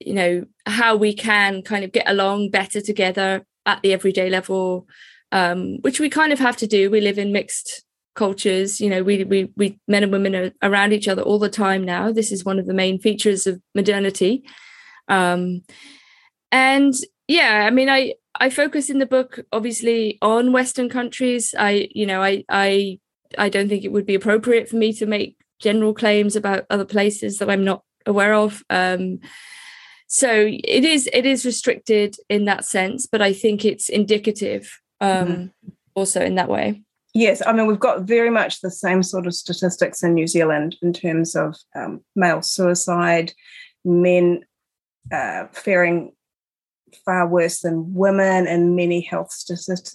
You 0.00 0.14
know 0.14 0.44
how 0.66 0.96
we 0.96 1.14
can 1.14 1.62
kind 1.62 1.84
of 1.84 1.92
get 1.92 2.08
along 2.08 2.50
better 2.50 2.80
together 2.80 3.44
at 3.66 3.82
the 3.82 3.92
everyday 3.92 4.28
level, 4.30 4.86
um, 5.32 5.78
which 5.80 5.98
we 5.98 6.08
kind 6.08 6.32
of 6.32 6.38
have 6.38 6.56
to 6.58 6.66
do. 6.66 6.90
We 6.90 7.00
live 7.00 7.18
in 7.18 7.32
mixed 7.32 7.84
cultures. 8.14 8.80
You 8.80 8.90
know, 8.90 9.02
we 9.02 9.24
we 9.24 9.50
we 9.56 9.78
men 9.88 10.02
and 10.02 10.12
women 10.12 10.36
are 10.36 10.52
around 10.62 10.92
each 10.92 11.08
other 11.08 11.22
all 11.22 11.38
the 11.38 11.48
time 11.48 11.82
now. 11.84 12.12
This 12.12 12.30
is 12.30 12.44
one 12.44 12.58
of 12.58 12.66
the 12.66 12.74
main 12.74 12.98
features 12.98 13.46
of 13.46 13.60
modernity. 13.74 14.44
Um, 15.08 15.62
and 16.52 16.94
yeah, 17.26 17.64
I 17.66 17.70
mean, 17.70 17.88
I 17.88 18.14
I 18.38 18.50
focus 18.50 18.90
in 18.90 18.98
the 18.98 19.06
book 19.06 19.40
obviously 19.52 20.18
on 20.22 20.52
Western 20.52 20.88
countries. 20.88 21.54
I 21.58 21.88
you 21.92 22.06
know 22.06 22.22
I 22.22 22.44
I 22.48 23.00
I 23.38 23.48
don't 23.48 23.68
think 23.68 23.84
it 23.84 23.92
would 23.92 24.06
be 24.06 24.14
appropriate 24.14 24.68
for 24.68 24.76
me 24.76 24.92
to 24.94 25.06
make 25.06 25.36
general 25.58 25.94
claims 25.94 26.36
about 26.36 26.66
other 26.68 26.84
places 26.84 27.38
that 27.38 27.48
I'm 27.48 27.64
not 27.64 27.82
aware 28.04 28.34
of. 28.34 28.62
Um, 28.68 29.20
so 30.08 30.30
it 30.30 30.84
is 30.84 31.08
it 31.14 31.24
is 31.24 31.46
restricted 31.46 32.16
in 32.28 32.44
that 32.44 32.66
sense, 32.66 33.06
but 33.06 33.22
I 33.22 33.32
think 33.32 33.64
it's 33.64 33.88
indicative 33.88 34.78
um, 35.02 35.28
mm-hmm. 35.28 35.68
also 35.94 36.22
in 36.22 36.36
that 36.36 36.48
way. 36.48 36.82
Yes, 37.14 37.42
I 37.44 37.52
mean, 37.52 37.66
we've 37.66 37.78
got 37.78 38.02
very 38.02 38.30
much 38.30 38.60
the 38.60 38.70
same 38.70 39.02
sort 39.02 39.26
of 39.26 39.34
statistics 39.34 40.02
in 40.02 40.14
New 40.14 40.26
Zealand 40.26 40.76
in 40.80 40.94
terms 40.94 41.36
of 41.36 41.56
um, 41.76 42.02
male 42.16 42.40
suicide, 42.40 43.32
men 43.84 44.44
uh, 45.12 45.46
faring 45.52 46.12
far 47.04 47.26
worse 47.26 47.60
than 47.60 47.92
women 47.92 48.46
in 48.46 48.74
many 48.74 49.02
health 49.02 49.30
statistics, 49.30 49.94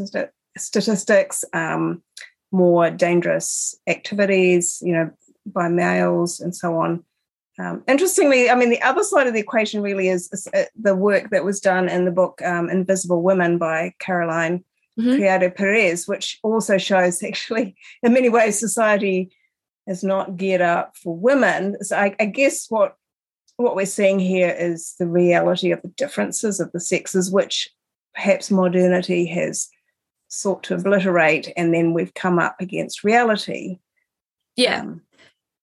statistics 0.58 1.44
um, 1.54 2.04
more 2.52 2.92
dangerous 2.92 3.76
activities, 3.88 4.80
you 4.84 4.94
know, 4.94 5.10
by 5.46 5.70
males 5.70 6.40
and 6.40 6.56
so 6.56 6.78
on. 6.78 7.04
Um, 7.60 7.84
interestingly, 7.88 8.52
I 8.52 8.56
mean, 8.56 8.70
the 8.70 8.82
other 8.84 9.02
side 9.02 9.26
of 9.26 9.34
the 9.34 9.40
equation 9.40 9.82
really 9.82 10.10
is, 10.10 10.30
is 10.32 10.48
uh, 10.54 10.66
the 10.80 10.94
work 10.94 11.32
that 11.32 11.44
was 11.44 11.60
done 11.60 11.90
in 11.90 12.06
the 12.06 12.12
book 12.12 12.40
um, 12.44 12.70
Invisible 12.70 13.24
Women 13.24 13.58
by 13.58 13.94
Caroline 13.98 14.64
mm-hmm. 14.98 15.16
Criado 15.16 15.50
Perez, 15.50 16.08
which 16.08 16.40
also 16.44 16.78
shows 16.78 17.22
actually, 17.28 17.76
in 18.04 18.14
many 18.14 18.30
ways, 18.30 18.60
society 18.60 19.32
is 19.88 20.04
not 20.04 20.36
geared 20.36 20.62
up 20.62 20.96
for 20.98 21.16
women. 21.16 21.82
So 21.84 21.98
I, 21.98 22.16
I 22.20 22.26
guess 22.26 22.68
what 22.70 22.96
what 23.56 23.76
we're 23.76 23.88
seeing 23.88 24.20
here 24.20 24.56
is 24.58 24.94
the 25.00 25.08
reality 25.08 25.72
of 25.72 25.82
the 25.82 25.88
differences 25.88 26.60
of 26.60 26.72
the 26.74 26.80
sexes, 26.80 27.32
which 27.32 27.70
perhaps 28.14 28.52
modernity 28.52 29.26
has 29.26 29.68
sought 30.28 30.62
to 30.64 30.76
obliterate, 30.76 31.52
and 31.58 31.74
then 31.74 31.94
we've 31.94 32.14
come 32.14 32.38
up 32.38 32.58
against 32.60 33.04
reality. 33.04 33.80
Yeah. 34.56 34.82
Um, 34.82 35.02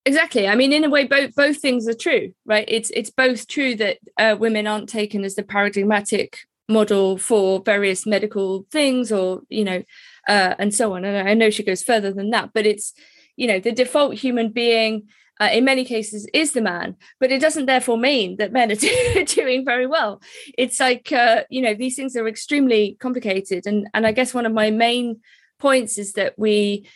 exactly 0.05 0.47
i 0.47 0.55
mean 0.55 0.71
in 0.71 0.83
a 0.83 0.89
way 0.89 1.05
both 1.05 1.33
both 1.35 1.57
things 1.57 1.87
are 1.87 1.93
true 1.93 2.31
right 2.45 2.65
it's 2.67 2.91
it's 2.91 3.09
both 3.09 3.47
true 3.47 3.75
that 3.75 3.97
uh, 4.19 4.35
women 4.39 4.67
aren't 4.67 4.87
taken 4.87 5.25
as 5.25 5.35
the 5.35 5.43
paradigmatic 5.43 6.37
model 6.67 7.17
for 7.17 7.61
various 7.61 8.05
medical 8.05 8.65
things 8.71 9.11
or 9.11 9.41
you 9.49 9.63
know 9.63 9.83
uh, 10.27 10.55
and 10.57 10.73
so 10.73 10.93
on. 10.93 11.05
And 11.05 11.27
i 11.27 11.33
know 11.33 11.49
she 11.49 11.63
goes 11.63 11.83
further 11.83 12.11
than 12.11 12.31
that 12.31 12.51
but 12.53 12.65
it's 12.65 12.93
you 13.35 13.47
know 13.47 13.59
the 13.59 13.71
default 13.71 14.15
human 14.15 14.49
being 14.49 15.07
uh, 15.39 15.49
in 15.51 15.65
many 15.65 15.83
cases 15.83 16.27
is 16.33 16.53
the 16.53 16.61
man 16.61 16.95
but 17.19 17.31
it 17.31 17.41
doesn't 17.41 17.65
therefore 17.65 17.97
mean 17.97 18.37
that 18.37 18.53
men 18.53 18.71
are 18.71 19.23
doing 19.25 19.65
very 19.65 19.85
well. 19.85 20.21
It's 20.57 20.79
like 20.79 21.11
uh, 21.11 21.43
you 21.49 21.61
know 21.61 21.73
these 21.73 21.95
things 21.95 22.15
are 22.15 22.27
extremely 22.27 22.97
complicated. 22.99 23.67
And 23.67 23.87
and 23.93 24.07
i 24.07 24.11
guess 24.11 24.33
one 24.33 24.45
of 24.45 24.53
my 24.53 24.71
main 24.71 25.21
points 25.59 25.97
is 25.97 26.13
that 26.13 26.33
we 26.37 26.87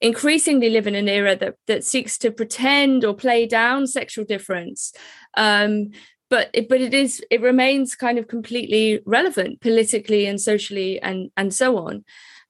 increasingly 0.00 0.68
live 0.68 0.86
in 0.86 0.94
an 0.94 1.08
era 1.08 1.34
that 1.36 1.54
that 1.66 1.84
seeks 1.84 2.18
to 2.18 2.30
pretend 2.30 3.04
or 3.04 3.14
play 3.14 3.46
down 3.46 3.86
sexual 3.86 4.24
difference. 4.24 4.92
Um, 5.36 5.90
but 6.28 6.50
it, 6.52 6.68
but 6.68 6.80
it 6.80 6.94
is 6.94 7.22
it 7.30 7.40
remains 7.40 7.94
kind 7.94 8.18
of 8.18 8.28
completely 8.28 9.00
relevant 9.06 9.60
politically 9.60 10.26
and 10.26 10.40
socially 10.40 11.00
and 11.00 11.30
and 11.36 11.54
so 11.54 11.78
on. 11.78 12.04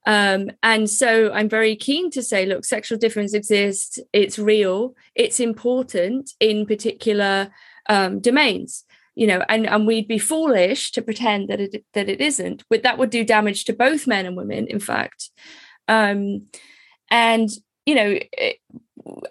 Um, 0.08 0.50
and 0.62 0.88
so 0.88 1.32
i'm 1.32 1.48
very 1.48 1.74
keen 1.74 2.12
to 2.12 2.22
say 2.22 2.46
look 2.46 2.64
sexual 2.64 2.96
difference 2.96 3.34
exists 3.34 3.98
it's 4.12 4.38
real 4.38 4.94
it's 5.16 5.40
important 5.40 6.30
in 6.38 6.64
particular 6.64 7.50
um, 7.88 8.20
domains 8.20 8.84
you 9.16 9.26
know 9.26 9.42
and 9.48 9.66
and 9.66 9.84
we'd 9.84 10.06
be 10.06 10.20
foolish 10.20 10.92
to 10.92 11.02
pretend 11.02 11.48
that 11.48 11.60
it 11.60 11.84
that 11.94 12.08
it 12.08 12.20
isn't 12.20 12.62
but 12.70 12.84
that 12.84 12.98
would 12.98 13.10
do 13.10 13.24
damage 13.24 13.64
to 13.64 13.72
both 13.72 14.06
men 14.06 14.26
and 14.26 14.36
women 14.36 14.68
in 14.68 14.78
fact. 14.78 15.30
Um, 15.88 16.46
and 17.10 17.48
you 17.86 17.94
know 17.94 18.18
it, 18.32 18.58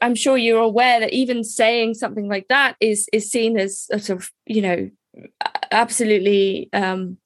i'm 0.02 0.16
sure 0.16 0.38
you're 0.38 0.62
aware 0.62 1.00
that 1.00 1.14
even 1.14 1.44
saying 1.44 1.94
something 1.94 2.28
like 2.28 2.48
that 2.48 2.76
is 2.80 3.08
is 3.14 3.30
seen 3.30 3.60
as 3.60 3.84
sort 3.84 4.10
of 4.10 4.32
you 4.46 4.62
know 4.62 4.90
absolutely 5.72 6.70
um 6.74 7.18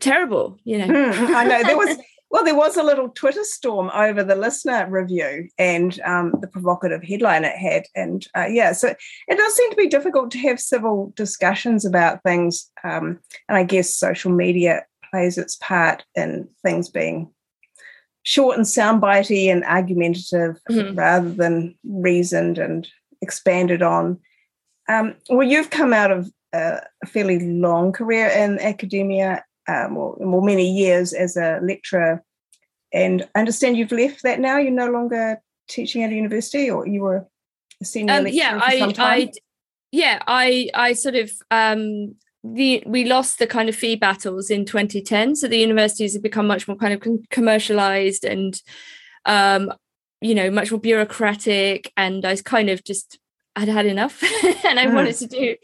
terrible 0.00 0.56
you 0.64 0.78
know. 0.78 0.86
Mm, 0.86 1.34
i 1.34 1.44
know. 1.44 1.62
There 1.62 1.76
was 1.76 1.96
well 2.30 2.44
there 2.44 2.56
was 2.56 2.76
a 2.76 2.82
little 2.82 3.08
twitter 3.10 3.44
storm 3.44 3.90
over 3.94 4.24
the 4.24 4.34
listener 4.34 4.88
review 4.90 5.48
and 5.58 6.00
um, 6.00 6.34
the 6.40 6.48
provocative 6.48 7.02
headline 7.02 7.44
it 7.44 7.56
had 7.56 7.84
and 7.94 8.26
uh, 8.36 8.46
yeah 8.48 8.72
so 8.72 8.88
it 9.28 9.36
does 9.36 9.54
seem 9.54 9.70
to 9.70 9.76
be 9.76 9.88
difficult 9.88 10.30
to 10.30 10.38
have 10.38 10.58
civil 10.58 11.12
discussions 11.14 11.84
about 11.84 12.22
things 12.22 12.70
um, 12.84 13.18
and 13.48 13.58
i 13.58 13.62
guess 13.62 13.94
social 13.94 14.32
media 14.32 14.84
plays 15.10 15.38
its 15.38 15.56
part 15.56 16.04
in 16.14 16.48
things 16.62 16.88
being 16.88 17.30
short 18.22 18.56
and 18.56 18.66
soundbitey 18.66 19.50
and 19.50 19.64
argumentative 19.64 20.60
mm-hmm. 20.70 20.94
rather 20.94 21.30
than 21.30 21.74
reasoned 21.84 22.58
and 22.58 22.88
expanded 23.20 23.82
on. 23.82 24.18
Um, 24.88 25.14
well, 25.28 25.46
you've 25.46 25.70
come 25.70 25.92
out 25.92 26.10
of 26.10 26.30
a 26.52 26.80
fairly 27.06 27.40
long 27.40 27.92
career 27.92 28.28
in 28.28 28.58
academia, 28.58 29.44
um, 29.68 29.96
or, 29.96 30.14
or 30.14 30.42
many 30.42 30.70
years 30.70 31.12
as 31.12 31.36
a 31.36 31.60
lecturer, 31.62 32.22
and 32.92 33.26
I 33.34 33.40
understand 33.40 33.76
you've 33.76 33.92
left 33.92 34.22
that 34.24 34.40
now. 34.40 34.58
You're 34.58 34.72
no 34.72 34.90
longer 34.90 35.40
teaching 35.68 36.02
at 36.02 36.10
a 36.10 36.14
university, 36.14 36.70
or 36.70 36.86
you 36.86 37.02
were 37.02 37.26
a 37.80 37.84
senior 37.84 38.14
um, 38.14 38.24
lecturer 38.24 38.42
yeah, 38.42 38.60
I, 38.60 38.94
I, 38.98 39.32
yeah, 39.92 40.22
I, 40.26 40.68
I 40.74 40.92
sort 40.94 41.14
of 41.14 41.30
um, 41.50 42.16
the 42.44 42.82
we 42.86 43.04
lost 43.04 43.38
the 43.38 43.46
kind 43.46 43.68
of 43.68 43.76
fee 43.76 43.94
battles 43.94 44.50
in 44.50 44.64
2010 44.64 45.36
so 45.36 45.46
the 45.46 45.58
universities 45.58 46.12
have 46.12 46.22
become 46.22 46.46
much 46.46 46.66
more 46.66 46.76
kind 46.76 46.92
of 46.92 47.02
commercialized 47.30 48.24
and 48.24 48.60
um 49.26 49.72
you 50.20 50.34
know 50.34 50.50
much 50.50 50.70
more 50.70 50.80
bureaucratic 50.80 51.92
and 51.96 52.24
i 52.24 52.34
kind 52.36 52.68
of 52.68 52.82
just 52.82 53.18
i'd 53.54 53.68
had 53.68 53.86
enough 53.86 54.22
and 54.64 54.80
i 54.80 54.86
mm. 54.86 54.94
wanted 54.94 55.14
to 55.14 55.26
do 55.26 55.56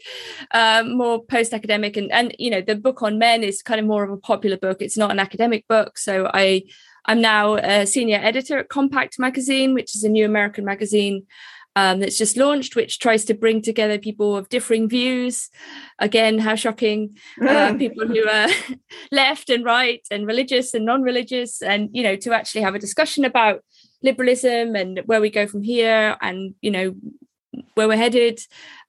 um, 0.53 0.95
more 0.97 1.21
post 1.23 1.53
academic 1.53 1.97
and 1.97 2.11
and 2.13 2.33
you 2.39 2.49
know 2.49 2.61
the 2.61 2.75
book 2.75 3.01
on 3.01 3.19
men 3.19 3.43
is 3.43 3.61
kind 3.61 3.79
of 3.79 3.85
more 3.85 4.03
of 4.03 4.11
a 4.11 4.17
popular 4.17 4.57
book 4.57 4.81
it's 4.81 4.97
not 4.97 5.11
an 5.11 5.19
academic 5.19 5.67
book 5.67 5.97
so 5.97 6.29
i 6.33 6.61
i'm 7.07 7.19
now 7.19 7.55
a 7.55 7.85
senior 7.85 8.19
editor 8.21 8.57
at 8.57 8.69
compact 8.69 9.19
magazine 9.19 9.73
which 9.73 9.95
is 9.95 10.03
a 10.05 10.09
new 10.09 10.23
american 10.23 10.63
magazine 10.63 11.25
um, 11.79 11.99
that's 11.99 12.17
just 12.17 12.35
launched, 12.35 12.75
which 12.75 12.99
tries 12.99 13.23
to 13.25 13.33
bring 13.33 13.61
together 13.61 13.97
people 13.97 14.35
of 14.35 14.49
differing 14.49 14.89
views. 14.89 15.49
Again, 15.97 16.37
how 16.37 16.55
shocking! 16.55 17.17
Uh, 17.41 17.71
mm. 17.71 17.79
people 17.79 18.05
who 18.05 18.27
are 18.27 18.49
left 19.11 19.49
and 19.49 19.63
right 19.63 20.05
and 20.11 20.27
religious 20.27 20.73
and 20.73 20.85
non-religious, 20.85 21.61
and 21.61 21.89
you 21.93 22.03
know, 22.03 22.17
to 22.17 22.33
actually 22.33 22.61
have 22.61 22.75
a 22.75 22.79
discussion 22.79 23.23
about 23.23 23.63
liberalism 24.03 24.75
and 24.75 25.01
where 25.05 25.21
we 25.21 25.29
go 25.29 25.47
from 25.47 25.61
here, 25.61 26.17
and 26.21 26.53
you 26.61 26.71
know, 26.71 26.95
where 27.75 27.87
we're 27.87 27.95
headed. 27.95 28.41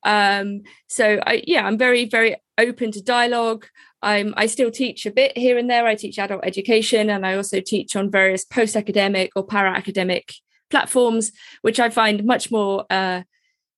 Um, 0.03 0.63
so, 0.89 1.21
I, 1.25 1.45
yeah, 1.47 1.65
I'm 1.67 1.79
very, 1.79 2.07
very 2.07 2.37
open 2.59 2.91
to 2.93 3.03
dialogue. 3.03 3.67
I'm, 4.03 4.35
I 4.37 4.47
still 4.47 4.71
teach 4.71 5.07
a 5.07 5.13
bit 5.13 5.37
here 5.37 5.59
and 5.59 5.71
there. 5.71 5.87
I 5.87 5.95
teach 5.95 6.19
adult 6.19 6.45
education 6.45 7.11
and 7.11 7.27
I 7.27 7.37
also 7.37 7.61
teach 7.61 7.95
on 7.95 8.11
various 8.11 8.45
post 8.45 8.75
academic 8.75 9.33
or 9.37 9.45
para 9.45 9.71
academic 9.77 10.33
platforms, 10.71 11.33
which 11.63 11.81
I 11.81 11.91
find 11.91 12.25
much 12.25 12.51
more 12.51 12.85
uh, 12.91 13.23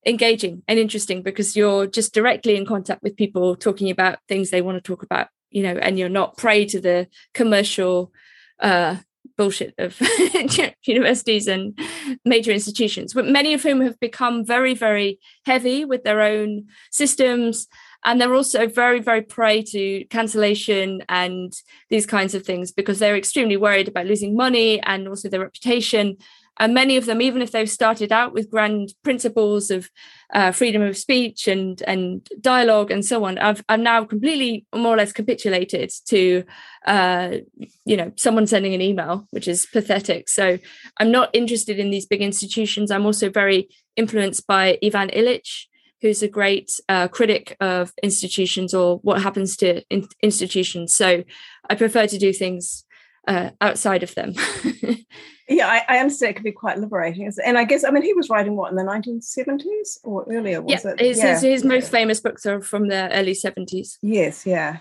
engaging 0.05 0.63
and 0.67 0.79
interesting 0.79 1.21
because 1.21 1.55
you're 1.55 1.87
just 1.87 2.13
directly 2.13 2.55
in 2.55 2.65
contact 2.65 3.03
with 3.03 3.15
people 3.15 3.55
talking 3.55 3.89
about 3.89 4.19
things 4.27 4.49
they 4.49 4.61
want 4.61 4.77
to 4.77 4.81
talk 4.81 5.03
about, 5.03 5.27
you 5.49 5.63
know, 5.63 5.75
and 5.77 5.97
you're 5.97 6.09
not 6.09 6.37
prey 6.37 6.65
to 6.65 6.79
the 6.79 7.07
commercial 7.33 8.11
uh, 8.59 8.97
bullshit 9.37 9.73
of 9.77 9.99
universities 10.85 11.47
and 11.47 11.77
major 12.25 12.51
institutions, 12.51 13.13
but 13.13 13.27
many 13.27 13.53
of 13.53 13.63
whom 13.63 13.81
have 13.81 13.99
become 13.99 14.45
very, 14.45 14.73
very 14.73 15.19
heavy 15.45 15.85
with 15.85 16.03
their 16.03 16.21
own 16.21 16.65
systems. 16.91 17.67
And 18.05 18.19
they're 18.19 18.35
also 18.35 18.67
very, 18.67 18.99
very 18.99 19.21
prey 19.21 19.63
to 19.63 20.03
cancellation 20.05 21.03
and 21.07 21.53
these 21.89 22.05
kinds 22.05 22.35
of 22.35 22.45
things 22.45 22.71
because 22.71 22.99
they're 22.99 23.15
extremely 23.15 23.55
worried 23.55 23.87
about 23.87 24.07
losing 24.07 24.35
money 24.35 24.81
and 24.81 25.07
also 25.07 25.29
their 25.29 25.39
reputation 25.39 26.17
and 26.59 26.73
many 26.73 26.97
of 26.97 27.05
them 27.05 27.21
even 27.21 27.41
if 27.41 27.51
they've 27.51 27.69
started 27.69 28.11
out 28.11 28.33
with 28.33 28.49
grand 28.49 28.93
principles 29.03 29.71
of 29.71 29.89
uh, 30.33 30.51
freedom 30.51 30.81
of 30.81 30.97
speech 30.97 31.47
and 31.47 31.81
and 31.87 32.27
dialogue 32.41 32.91
and 32.91 33.05
so 33.05 33.23
on 33.23 33.37
i've, 33.37 33.63
I've 33.69 33.79
now 33.79 34.05
completely 34.05 34.65
more 34.75 34.93
or 34.93 34.97
less 34.97 35.11
capitulated 35.11 35.91
to 36.07 36.43
uh, 36.85 37.37
you 37.85 37.97
know 37.97 38.11
someone 38.15 38.47
sending 38.47 38.73
an 38.73 38.81
email 38.81 39.27
which 39.31 39.47
is 39.47 39.65
pathetic. 39.65 40.29
So 40.29 40.57
i'm 40.99 41.11
not 41.11 41.29
interested 41.33 41.79
in 41.79 41.89
these 41.89 42.05
big 42.05 42.21
institutions. 42.21 42.91
I'm 42.91 43.05
also 43.05 43.29
very 43.29 43.69
influenced 43.95 44.47
by 44.47 44.77
ivan 44.83 45.09
illich 45.09 45.67
who's 46.01 46.21
a 46.21 46.27
great 46.27 46.69
uh, 46.89 47.07
critic 47.07 47.55
of 47.61 47.93
institutions 48.03 48.73
or 48.73 48.97
what 48.97 49.21
happens 49.21 49.55
to 49.57 49.81
in- 49.89 50.07
institutions. 50.21 50.93
So 50.93 51.23
i 51.69 51.75
prefer 51.75 52.07
to 52.07 52.17
do 52.17 52.33
things 52.33 52.85
uh, 53.27 53.51
outside 53.61 54.03
of 54.03 54.13
them 54.15 54.33
yeah, 55.47 55.67
I, 55.67 55.83
I, 55.87 55.97
understand 55.99 56.31
it 56.31 56.33
could 56.35 56.43
be 56.43 56.51
quite 56.51 56.79
liberating. 56.79 57.31
And 57.45 57.57
I 57.57 57.65
guess, 57.65 57.83
I 57.83 57.91
mean, 57.91 58.03
he 58.03 58.13
was 58.13 58.29
writing 58.29 58.55
what 58.55 58.71
in 58.71 58.77
the 58.77 58.83
1970s 58.83 59.99
or 60.03 60.25
earlier, 60.29 60.61
was 60.61 60.83
yeah, 60.83 60.91
it? 60.91 60.99
His, 60.99 61.17
yeah, 61.17 61.31
his, 61.33 61.41
his 61.41 61.65
most 61.65 61.91
famous 61.91 62.19
books 62.21 62.45
are 62.45 62.61
from 62.61 62.87
the 62.87 63.11
early 63.13 63.33
70s. 63.33 63.97
Yes, 64.01 64.45
yeah. 64.45 64.77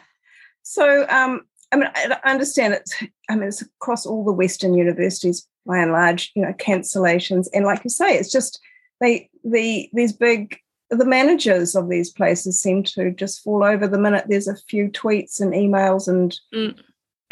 So, 0.63 1.07
um, 1.09 1.43
I 1.73 1.77
mean, 1.77 1.89
I 1.95 2.31
understand 2.31 2.75
it's, 2.75 2.95
I 3.29 3.35
mean, 3.35 3.49
it's 3.49 3.63
across 3.63 4.07
all 4.07 4.25
the 4.25 4.33
Western 4.33 4.75
universities 4.75 5.47
by 5.67 5.79
and 5.79 5.93
large, 5.93 6.31
you 6.37 6.43
know, 6.43 6.53
cancellations. 6.53 7.49
And 7.53 7.65
like 7.65 7.83
you 7.83 7.91
say, 7.91 8.17
it's 8.17 8.31
just 8.31 8.61
they, 9.01 9.31
the, 9.43 9.89
these 9.93 10.13
big, 10.13 10.59
the 10.91 11.07
managers 11.07 11.75
of 11.75 11.89
these 11.89 12.11
places 12.11 12.61
seem 12.61 12.83
to 12.85 13.11
just 13.13 13.43
fall 13.43 13.65
over 13.65 13.89
the 13.89 13.99
minute 13.99 14.27
there's 14.29 14.49
a 14.49 14.57
few 14.69 14.89
tweets 14.91 15.41
and 15.41 15.55
emails 15.55 16.07
and 16.07 16.39
mm. 16.55 16.79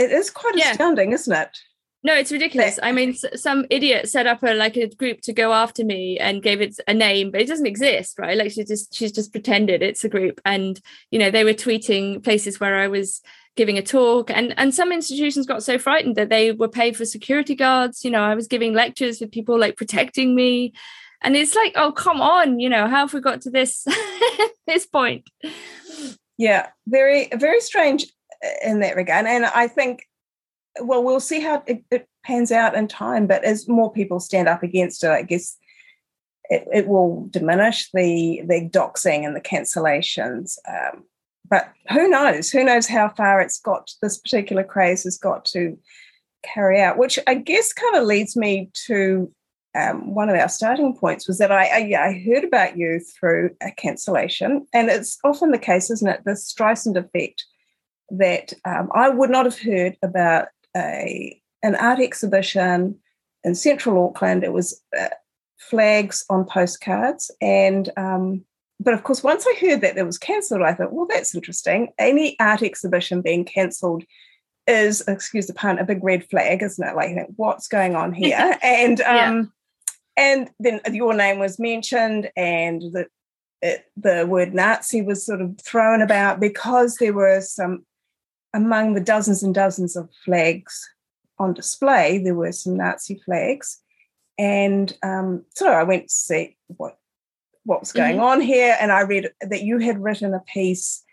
It 0.00 0.12
is 0.12 0.30
quite 0.30 0.56
yeah. 0.56 0.72
astounding, 0.72 1.12
isn't 1.12 1.32
it? 1.32 1.58
no 2.02 2.14
it's 2.14 2.32
ridiculous. 2.32 2.78
I 2.82 2.92
mean 2.92 3.14
some 3.14 3.66
idiot 3.70 4.08
set 4.08 4.26
up 4.26 4.42
a 4.42 4.54
like 4.54 4.76
a 4.76 4.88
group 4.88 5.20
to 5.22 5.32
go 5.32 5.52
after 5.52 5.84
me 5.84 6.18
and 6.18 6.42
gave 6.42 6.60
it 6.60 6.78
a 6.88 6.94
name 6.94 7.30
but 7.30 7.40
it 7.40 7.48
doesn't 7.48 7.66
exist 7.66 8.18
right? 8.18 8.36
Like 8.36 8.52
she 8.52 8.64
just 8.64 8.94
she's 8.94 9.12
just 9.12 9.32
pretended 9.32 9.82
it's 9.82 10.04
a 10.04 10.08
group. 10.08 10.40
And 10.44 10.80
you 11.10 11.18
know 11.18 11.30
they 11.30 11.44
were 11.44 11.52
tweeting 11.52 12.22
places 12.22 12.60
where 12.60 12.76
i 12.76 12.88
was 12.88 13.20
giving 13.56 13.78
a 13.78 13.82
talk. 13.82 14.30
And 14.30 14.54
and 14.56 14.74
some 14.74 14.92
institutions 14.92 15.46
got 15.46 15.62
so 15.62 15.78
frightened 15.78 16.16
that 16.16 16.30
they 16.30 16.52
were 16.52 16.68
paid 16.68 16.96
for 16.96 17.04
security 17.04 17.54
guards. 17.54 18.04
You 18.04 18.10
know 18.10 18.22
i 18.22 18.34
was 18.34 18.46
giving 18.46 18.72
lectures 18.72 19.20
with 19.20 19.32
people 19.32 19.58
like 19.58 19.76
protecting 19.76 20.34
me. 20.34 20.72
And 21.22 21.36
it's 21.36 21.54
like 21.54 21.74
oh 21.76 21.92
come 21.92 22.22
on 22.22 22.60
you 22.60 22.68
know 22.68 22.86
how 22.86 23.00
have 23.00 23.12
we 23.12 23.20
got 23.20 23.42
to 23.42 23.50
this 23.50 23.86
this 24.66 24.86
point? 24.86 25.28
Yeah 26.38 26.68
very 26.86 27.28
very 27.34 27.60
strange 27.60 28.06
in 28.64 28.80
that 28.80 28.96
regard. 28.96 29.26
And 29.26 29.46
i 29.46 29.68
think 29.68 30.06
well 30.80 31.02
we'll 31.02 31.20
see 31.20 31.40
how 31.40 31.62
it, 31.66 31.84
it 31.90 32.08
pans 32.24 32.52
out 32.52 32.74
in 32.74 32.86
time 32.86 33.26
but 33.26 33.44
as 33.44 33.68
more 33.68 33.92
people 33.92 34.20
stand 34.20 34.46
up 34.46 34.62
against 34.62 35.02
it 35.02 35.10
i 35.10 35.22
guess 35.22 35.56
it, 36.50 36.66
it 36.72 36.88
will 36.88 37.26
diminish 37.30 37.90
the 37.92 38.42
the 38.46 38.68
doxing 38.68 39.24
and 39.24 39.34
the 39.34 39.40
cancellations. 39.40 40.58
Um, 40.68 41.04
but 41.48 41.72
who 41.90 42.08
knows? 42.08 42.50
Who 42.50 42.62
knows 42.62 42.86
how 42.86 43.08
far 43.08 43.40
it's 43.40 43.60
got 43.60 43.90
this 44.02 44.18
particular 44.18 44.64
craze 44.64 45.04
has 45.04 45.16
got 45.16 45.44
to 45.46 45.78
carry 46.42 46.80
out 46.80 46.96
which 46.96 47.18
i 47.26 47.34
guess 47.34 47.70
kind 47.70 47.96
of 47.96 48.04
leads 48.04 48.34
me 48.34 48.70
to 48.72 49.30
um, 49.74 50.14
one 50.14 50.30
of 50.30 50.36
our 50.36 50.48
starting 50.48 50.96
points 50.96 51.28
was 51.28 51.36
that 51.36 51.52
I, 51.52 51.66
I, 51.66 52.08
I, 52.08 52.24
heard 52.26 52.44
about 52.44 52.76
you 52.76 52.98
through 52.98 53.54
a 53.60 53.70
cancellation, 53.70 54.66
and 54.72 54.88
it's 54.88 55.16
often 55.22 55.52
the 55.52 55.58
case, 55.58 55.92
isn't 55.92 56.08
it? 56.08 56.22
The 56.24 56.32
Streisand 56.32 56.96
effect 56.96 57.44
that 58.10 58.52
um, 58.64 58.90
I 58.94 59.08
would 59.08 59.30
not 59.30 59.46
have 59.46 59.58
heard 59.58 59.96
about 60.02 60.48
a 60.76 61.40
an 61.62 61.76
art 61.76 62.00
exhibition 62.00 62.98
in 63.44 63.54
central 63.54 64.04
Auckland. 64.04 64.44
It 64.44 64.52
was 64.52 64.82
uh, 64.98 65.08
flags 65.58 66.24
on 66.30 66.44
postcards, 66.44 67.30
and 67.40 67.90
um, 67.96 68.44
but 68.78 68.94
of 68.94 69.02
course, 69.02 69.22
once 69.22 69.46
I 69.46 69.54
heard 69.60 69.82
that 69.82 69.98
it 69.98 70.06
was 70.06 70.18
cancelled, 70.18 70.62
I 70.62 70.72
thought, 70.74 70.92
well, 70.92 71.06
that's 71.08 71.34
interesting. 71.34 71.92
Any 71.98 72.38
art 72.40 72.62
exhibition 72.62 73.20
being 73.20 73.44
cancelled 73.44 74.04
is, 74.66 75.02
excuse 75.06 75.46
the 75.46 75.54
pun, 75.54 75.78
a 75.78 75.84
big 75.84 76.02
red 76.02 76.28
flag, 76.30 76.62
isn't 76.62 76.86
it? 76.86 76.96
Like, 76.96 77.28
what's 77.36 77.68
going 77.68 77.94
on 77.94 78.12
here? 78.14 78.58
and 78.62 79.00
um, 79.02 79.52
and 80.16 80.50
then 80.58 80.80
your 80.92 81.14
name 81.14 81.38
was 81.38 81.58
mentioned 81.58 82.30
and 82.36 82.82
the 82.82 83.06
it, 83.62 83.84
the 83.96 84.26
word 84.26 84.54
Nazi 84.54 85.02
was 85.02 85.24
sort 85.24 85.42
of 85.42 85.60
thrown 85.60 86.00
about 86.00 86.40
because 86.40 86.96
there 86.96 87.12
were 87.12 87.42
some 87.42 87.84
among 88.54 88.94
the 88.94 89.00
dozens 89.00 89.42
and 89.42 89.54
dozens 89.54 89.96
of 89.96 90.08
flags 90.24 90.88
on 91.38 91.54
display, 91.54 92.18
there 92.18 92.34
were 92.34 92.52
some 92.52 92.76
Nazi 92.76 93.20
flags. 93.24 93.78
And 94.38 94.96
um, 95.02 95.44
so 95.54 95.70
I 95.70 95.82
went 95.82 96.08
to 96.08 96.14
see 96.14 96.56
what 96.68 96.96
what 97.64 97.80
was 97.80 97.92
going 97.92 98.16
mm-hmm. 98.16 98.24
on 98.24 98.40
here, 98.40 98.76
and 98.80 98.90
I 98.90 99.02
read 99.02 99.30
that 99.42 99.62
you 99.62 99.78
had 99.78 100.02
written 100.02 100.32
a 100.32 100.40
piece 100.40 101.04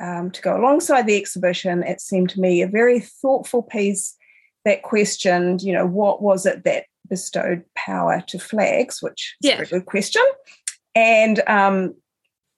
um, 0.00 0.32
to 0.32 0.42
go 0.42 0.56
alongside 0.56 1.06
the 1.06 1.16
exhibition. 1.16 1.84
It 1.84 2.00
seemed 2.00 2.30
to 2.30 2.40
me 2.40 2.60
a 2.60 2.66
very 2.66 2.98
thoughtful 2.98 3.62
piece 3.62 4.16
that 4.64 4.82
questioned, 4.82 5.62
you 5.62 5.72
know, 5.72 5.86
what 5.86 6.20
was 6.20 6.44
it 6.44 6.64
that 6.64 6.86
bestowed 7.08 7.64
power 7.76 8.22
to 8.26 8.38
flags, 8.38 9.00
which 9.00 9.36
is 9.42 9.50
yeah. 9.50 9.60
a 9.60 9.66
good 9.66 9.86
question. 9.86 10.22
And 10.94 11.40
um, 11.46 11.94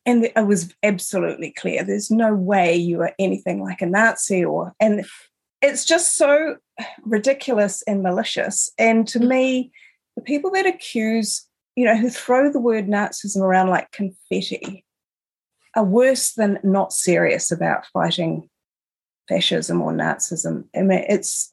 and 0.07 0.25
it 0.25 0.47
was 0.47 0.75
absolutely 0.83 1.51
clear 1.51 1.83
there's 1.83 2.11
no 2.11 2.35
way 2.35 2.77
you 2.77 3.01
are 3.01 3.13
anything 3.19 3.63
like 3.63 3.81
a 3.81 3.87
Nazi 3.87 4.45
or 4.45 4.75
and 4.81 5.05
it's 5.65 5.85
just 5.85 6.17
so 6.17 6.57
ridiculous 7.05 7.83
and 7.87 8.03
malicious. 8.03 8.71
And 8.79 9.09
to 9.09 9.19
me, 9.19 9.73
the 10.15 10.23
people 10.23 10.51
that 10.51 10.67
accuse, 10.67 11.47
you 11.75 11.87
know, 11.87 11.97
who 11.97 12.11
throw 12.11 12.53
the 12.53 12.61
word 12.61 12.87
Nazism 12.87 13.41
around 13.41 13.71
like 13.71 13.91
confetti 13.91 14.85
are 15.75 15.85
worse 15.85 16.33
than 16.33 16.59
not 16.63 16.93
serious 16.93 17.51
about 17.51 17.87
fighting 17.87 18.49
fascism 19.29 19.81
or 19.81 19.93
Nazism. 19.93 20.65
I 20.77 20.83
mean, 20.83 21.05
it's 21.09 21.53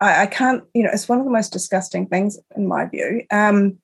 I, 0.00 0.22
I, 0.22 0.26
can't, 0.26 0.64
you 0.74 0.82
know, 0.82 0.90
it's 0.92 1.08
one 1.08 1.20
of 1.20 1.24
the 1.24 1.30
most 1.30 1.52
disgusting 1.52 2.06
things 2.06 2.38
in 2.56 2.66
my 2.66 2.86
view. 2.86 3.24
Um, 3.30 3.78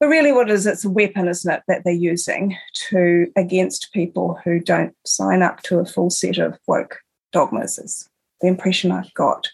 but 0.00 0.08
really, 0.08 0.32
what 0.32 0.50
it 0.50 0.54
is, 0.54 0.66
it's 0.66 0.84
a 0.84 0.90
weapon, 0.90 1.28
isn't 1.28 1.52
it, 1.52 1.62
that 1.68 1.82
they're 1.84 1.92
using 1.92 2.56
to 2.88 3.26
against 3.36 3.92
people 3.92 4.38
who 4.44 4.60
don't 4.60 4.94
sign 5.06 5.42
up 5.42 5.62
to 5.62 5.78
a 5.78 5.86
full 5.86 6.10
set 6.10 6.38
of 6.38 6.58
woke 6.66 6.98
dogmas. 7.32 7.78
Is 7.78 8.08
the 8.40 8.48
impression 8.48 8.92
I've 8.92 9.12
got. 9.14 9.48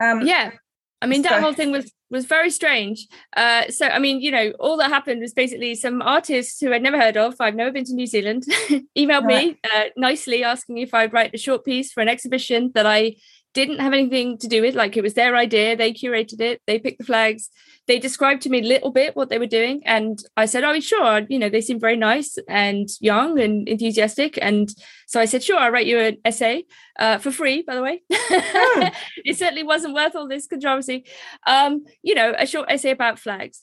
Um, 0.00 0.26
yeah, 0.26 0.52
I 1.00 1.06
mean, 1.06 1.22
that 1.22 1.32
so, 1.32 1.40
whole 1.40 1.52
thing 1.52 1.70
was 1.70 1.92
was 2.10 2.26
very 2.26 2.50
strange. 2.50 3.06
Uh, 3.36 3.68
so, 3.70 3.88
I 3.88 3.98
mean, 3.98 4.20
you 4.20 4.30
know, 4.30 4.52
all 4.60 4.76
that 4.76 4.90
happened 4.90 5.20
was 5.20 5.34
basically 5.34 5.74
some 5.74 6.00
artists 6.00 6.60
who 6.60 6.72
I'd 6.72 6.82
never 6.82 7.00
heard 7.00 7.16
of, 7.16 7.34
I've 7.40 7.54
never 7.54 7.72
been 7.72 7.84
to 7.84 7.94
New 7.94 8.06
Zealand, 8.06 8.44
emailed 8.96 9.24
right. 9.24 9.46
me 9.46 9.60
uh, 9.74 9.84
nicely 9.96 10.44
asking 10.44 10.78
if 10.78 10.94
I'd 10.94 11.12
write 11.12 11.34
a 11.34 11.38
short 11.38 11.64
piece 11.64 11.92
for 11.92 12.00
an 12.00 12.08
exhibition 12.08 12.70
that 12.74 12.86
I 12.86 13.16
didn't 13.54 13.78
have 13.78 13.92
anything 13.92 14.36
to 14.38 14.48
do 14.48 14.60
with 14.60 14.74
like 14.74 14.96
it 14.96 15.02
was 15.02 15.14
their 15.14 15.36
idea 15.36 15.76
they 15.76 15.92
curated 15.92 16.40
it 16.40 16.60
they 16.66 16.78
picked 16.78 16.98
the 16.98 17.04
flags. 17.04 17.50
They 17.86 17.98
described 17.98 18.42
to 18.42 18.50
me 18.50 18.60
a 18.60 18.66
little 18.66 18.90
bit 18.90 19.14
what 19.14 19.28
they 19.28 19.38
were 19.38 19.46
doing 19.46 19.82
and 19.84 20.18
i 20.36 20.46
said 20.46 20.64
oh 20.64 20.78
sure 20.80 21.22
you 21.28 21.38
know 21.38 21.48
they 21.48 21.60
seem 21.60 21.78
very 21.78 21.96
nice 21.96 22.38
and 22.48 22.88
young 23.00 23.38
and 23.38 23.68
enthusiastic 23.68 24.38
and 24.40 24.74
so 25.06 25.20
i 25.20 25.24
said 25.26 25.42
sure 25.42 25.58
i'll 25.58 25.70
write 25.70 25.86
you 25.86 25.98
an 25.98 26.16
essay 26.24 26.64
uh, 26.98 27.18
for 27.18 27.30
free 27.30 27.62
by 27.62 27.74
the 27.74 27.82
way. 27.82 28.02
Oh. 28.10 28.90
it 29.24 29.36
certainly 29.36 29.62
wasn't 29.62 29.94
worth 29.94 30.14
all 30.16 30.28
this 30.28 30.46
controversy. 30.46 31.04
Um, 31.46 31.84
you 32.02 32.14
know 32.14 32.34
a 32.36 32.46
short 32.46 32.70
essay 32.70 32.90
about 32.90 33.18
flags. 33.18 33.62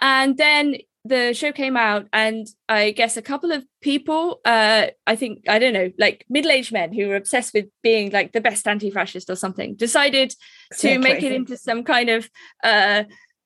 And 0.00 0.36
then 0.36 0.76
the 1.04 1.32
show 1.32 1.50
came 1.50 1.76
out 1.76 2.06
and 2.12 2.46
i 2.68 2.92
guess 2.92 3.16
a 3.16 3.22
couple 3.22 3.50
of 3.50 3.64
people 3.80 4.40
uh 4.44 4.86
i 5.06 5.16
think 5.16 5.40
i 5.48 5.58
don't 5.58 5.72
know 5.72 5.90
like 5.98 6.24
middle-aged 6.28 6.72
men 6.72 6.92
who 6.92 7.08
were 7.08 7.16
obsessed 7.16 7.52
with 7.54 7.66
being 7.82 8.10
like 8.12 8.32
the 8.32 8.40
best 8.40 8.66
anti-fascist 8.68 9.28
or 9.28 9.34
something 9.34 9.74
decided 9.74 10.32
to 10.78 10.98
make 10.98 11.22
it 11.22 11.32
into 11.32 11.56
some 11.56 11.82
kind 11.82 12.08
of 12.08 12.30
uh 12.62 13.02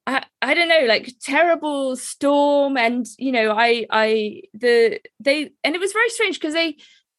I, 0.06 0.24
I 0.40 0.54
don't 0.54 0.68
know 0.68 0.86
like 0.86 1.12
terrible 1.20 1.96
storm 1.96 2.76
and 2.76 3.06
you 3.18 3.32
know 3.32 3.52
i 3.52 3.86
i 3.90 4.42
the 4.52 5.00
they 5.18 5.50
and 5.64 5.74
it 5.74 5.80
was 5.80 5.92
very 5.92 6.10
strange 6.10 6.38
because 6.38 6.54
they 6.54 6.76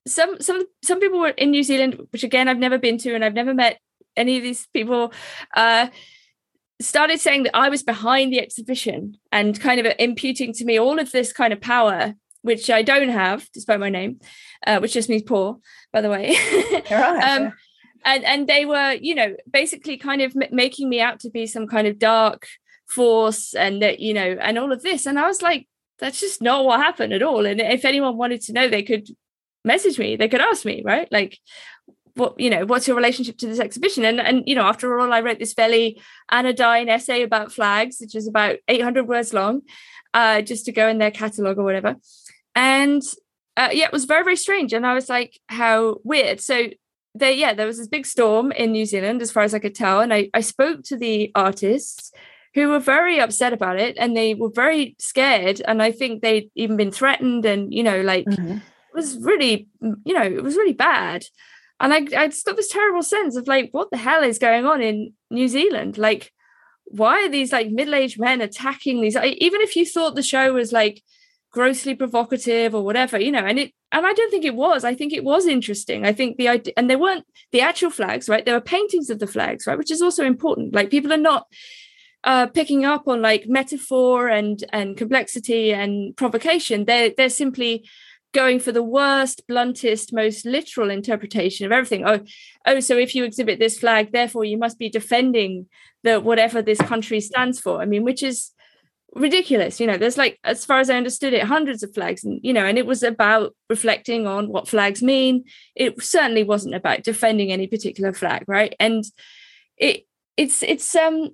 some 0.07 0.39
some 0.39 0.63
some 0.83 0.99
people 0.99 1.19
were 1.19 1.29
in 1.29 1.51
new 1.51 1.63
zealand 1.63 1.99
which 2.11 2.23
again 2.23 2.47
i've 2.47 2.59
never 2.59 2.77
been 2.77 2.97
to 2.99 3.13
and 3.13 3.25
i've 3.25 3.33
never 3.33 3.53
met 3.53 3.79
any 4.15 4.37
of 4.37 4.43
these 4.43 4.67
people 4.67 5.11
uh 5.55 5.87
started 6.79 7.19
saying 7.19 7.43
that 7.43 7.55
I 7.55 7.69
was 7.69 7.83
behind 7.83 8.31
the 8.31 8.39
exhibition 8.39 9.17
and 9.31 9.59
kind 9.59 9.79
of 9.79 9.93
imputing 9.99 10.53
to 10.53 10.65
me 10.65 10.77
all 10.77 10.99
of 10.99 11.11
this 11.11 11.33
kind 11.33 11.51
of 11.51 11.61
power, 11.61 12.13
which 12.41 12.69
I 12.69 12.81
don't 12.81 13.09
have, 13.09 13.49
despite 13.51 13.79
my 13.79 13.89
name, 13.89 14.19
uh, 14.65 14.79
which 14.79 14.93
just 14.93 15.09
means 15.09 15.23
poor, 15.23 15.57
by 15.91 16.01
the 16.01 16.09
way. 16.09 16.35
right. 16.91 17.23
um, 17.23 17.53
and 18.05 18.23
and 18.23 18.47
they 18.47 18.65
were, 18.65 18.93
you 18.93 19.15
know, 19.15 19.35
basically 19.49 19.97
kind 19.97 20.21
of 20.21 20.35
m- 20.35 20.49
making 20.51 20.89
me 20.89 21.01
out 21.01 21.19
to 21.21 21.29
be 21.29 21.47
some 21.47 21.67
kind 21.67 21.87
of 21.87 21.99
dark 21.99 22.47
force, 22.87 23.53
and 23.53 23.81
that 23.81 23.99
you 23.99 24.13
know, 24.13 24.37
and 24.39 24.57
all 24.57 24.71
of 24.71 24.83
this. 24.83 25.05
And 25.05 25.19
I 25.19 25.27
was 25.27 25.41
like, 25.41 25.67
that's 25.99 26.19
just 26.19 26.41
not 26.41 26.63
what 26.63 26.79
happened 26.79 27.13
at 27.13 27.23
all. 27.23 27.45
And 27.45 27.59
if 27.59 27.85
anyone 27.85 28.17
wanted 28.17 28.41
to 28.41 28.53
know, 28.53 28.67
they 28.67 28.83
could 28.83 29.07
message 29.65 29.97
me. 29.99 30.15
They 30.15 30.29
could 30.29 30.41
ask 30.41 30.63
me, 30.63 30.83
right? 30.85 31.11
Like, 31.11 31.37
what 32.17 32.39
you 32.39 32.49
know 32.49 32.65
what's 32.65 32.87
your 32.87 32.95
relationship 32.95 33.37
to 33.37 33.47
this 33.47 33.59
exhibition? 33.59 34.05
And 34.05 34.19
and 34.19 34.43
you 34.45 34.55
know 34.55 34.63
after 34.63 34.99
all 34.99 35.13
i 35.13 35.21
wrote 35.21 35.39
this 35.39 35.53
fairly 35.53 36.01
anodyne 36.29 36.89
essay 36.89 37.21
about 37.23 37.51
flags 37.51 37.97
which 37.99 38.15
is 38.15 38.27
about 38.27 38.57
800 38.67 39.07
words 39.07 39.33
long 39.33 39.61
uh 40.13 40.41
just 40.41 40.65
to 40.65 40.71
go 40.71 40.87
in 40.87 40.97
their 40.97 41.11
catalog 41.11 41.57
or 41.57 41.63
whatever. 41.63 41.95
And 42.55 43.01
uh, 43.55 43.69
yeah 43.71 43.85
it 43.85 43.91
was 43.91 44.05
very 44.05 44.23
very 44.23 44.35
strange. 44.35 44.73
And 44.73 44.85
i 44.85 44.93
was 44.93 45.09
like 45.09 45.39
how 45.47 45.97
weird. 46.03 46.41
So 46.41 46.67
there 47.15 47.31
yeah 47.31 47.53
there 47.53 47.67
was 47.67 47.77
this 47.77 47.87
big 47.87 48.05
storm 48.05 48.51
in 48.51 48.71
new 48.71 48.85
zealand 48.85 49.21
as 49.21 49.31
far 49.31 49.43
as 49.43 49.53
i 49.53 49.59
could 49.59 49.75
tell. 49.75 50.01
And 50.01 50.13
i 50.13 50.29
i 50.33 50.41
spoke 50.41 50.83
to 50.85 50.97
the 50.97 51.31
artists 51.35 52.11
who 52.53 52.69
were 52.69 52.79
very 52.79 53.19
upset 53.19 53.53
about 53.53 53.79
it 53.79 53.97
and 53.99 54.17
they 54.17 54.33
were 54.33 54.49
very 54.49 54.95
scared. 54.99 55.61
And 55.67 55.81
i 55.81 55.91
think 55.91 56.21
they'd 56.21 56.49
even 56.55 56.77
been 56.77 56.91
threatened 56.91 57.45
and 57.45 57.73
you 57.73 57.83
know 57.83 58.01
like 58.01 58.25
mm-hmm. 58.25 58.57
it 58.57 58.95
was 58.95 59.17
really 59.17 59.67
you 59.81 60.13
know 60.13 60.23
it 60.23 60.43
was 60.43 60.55
really 60.55 60.73
bad 60.73 61.23
and 61.79 61.93
I, 61.93 61.97
I 62.17 62.27
just 62.27 62.45
got 62.45 62.55
this 62.55 62.69
terrible 62.69 63.03
sense 63.03 63.35
of 63.35 63.47
like, 63.47 63.69
what 63.71 63.89
the 63.91 63.97
hell 63.97 64.23
is 64.23 64.39
going 64.39 64.65
on 64.65 64.81
in 64.81 65.13
New 65.29 65.47
Zealand? 65.47 65.97
Like, 65.97 66.31
why 66.85 67.23
are 67.23 67.29
these 67.29 67.51
like 67.51 67.69
middle-aged 67.69 68.19
men 68.19 68.41
attacking 68.41 69.01
these? 69.01 69.15
Even 69.15 69.61
if 69.61 69.75
you 69.75 69.85
thought 69.85 70.15
the 70.15 70.23
show 70.23 70.53
was 70.53 70.71
like 70.71 71.03
grossly 71.51 71.95
provocative 71.95 72.73
or 72.73 72.83
whatever, 72.83 73.19
you 73.19 73.31
know, 73.31 73.45
and 73.45 73.59
it, 73.59 73.71
and 73.91 74.05
I 74.05 74.13
don't 74.13 74.31
think 74.31 74.45
it 74.45 74.55
was. 74.55 74.83
I 74.83 74.95
think 74.95 75.13
it 75.13 75.23
was 75.23 75.45
interesting. 75.45 76.05
I 76.05 76.13
think 76.13 76.37
the 76.37 76.49
idea, 76.49 76.73
and 76.75 76.89
they 76.89 76.95
weren't 76.95 77.25
the 77.51 77.61
actual 77.61 77.89
flags, 77.89 78.27
right? 78.27 78.43
There 78.43 78.53
were 78.53 78.61
paintings 78.61 79.09
of 79.09 79.19
the 79.19 79.27
flags, 79.27 79.65
right, 79.65 79.77
which 79.77 79.91
is 79.91 80.01
also 80.01 80.25
important. 80.25 80.73
Like 80.73 80.89
people 80.89 81.13
are 81.13 81.17
not 81.17 81.47
uh, 82.23 82.47
picking 82.47 82.85
up 82.85 83.07
on 83.07 83.21
like 83.21 83.45
metaphor 83.47 84.27
and 84.27 84.63
and 84.73 84.97
complexity 84.97 85.73
and 85.73 86.15
provocation. 86.17 86.85
They're 86.85 87.11
they're 87.15 87.29
simply 87.29 87.87
going 88.37 88.59
for 88.59 88.71
the 88.71 88.83
worst, 88.83 89.41
bluntest, 89.47 90.13
most 90.13 90.45
literal 90.45 90.91
interpretation 90.91 91.65
of 91.65 91.71
everything. 91.71 92.03
Oh, 92.05 92.19
oh, 92.67 92.79
so 92.79 92.95
if 92.95 93.15
you 93.15 93.23
exhibit 93.23 93.57
this 93.57 93.79
flag, 93.79 94.11
therefore 94.11 94.45
you 94.45 94.59
must 94.59 94.77
be 94.77 94.89
defending 94.89 95.65
the 96.03 96.19
whatever 96.19 96.61
this 96.61 96.77
country 96.79 97.19
stands 97.19 97.59
for. 97.59 97.81
I 97.81 97.85
mean, 97.85 98.03
which 98.03 98.21
is 98.21 98.51
ridiculous. 99.15 99.79
You 99.79 99.87
know, 99.87 99.97
there's 99.97 100.19
like, 100.19 100.37
as 100.43 100.65
far 100.65 100.79
as 100.79 100.91
I 100.91 100.97
understood 100.97 101.33
it, 101.33 101.43
hundreds 101.55 101.81
of 101.81 101.95
flags, 101.95 102.23
and 102.23 102.39
you 102.43 102.53
know, 102.53 102.63
and 102.63 102.77
it 102.77 102.85
was 102.85 103.01
about 103.01 103.55
reflecting 103.71 104.27
on 104.27 104.49
what 104.49 104.67
flags 104.67 105.01
mean. 105.01 105.43
It 105.75 105.99
certainly 106.03 106.43
wasn't 106.43 106.75
about 106.75 107.01
defending 107.01 107.51
any 107.51 107.65
particular 107.65 108.13
flag, 108.13 108.43
right? 108.47 108.75
And 108.79 109.03
it 109.77 110.05
it's 110.37 110.61
it's 110.61 110.95
um 110.95 111.31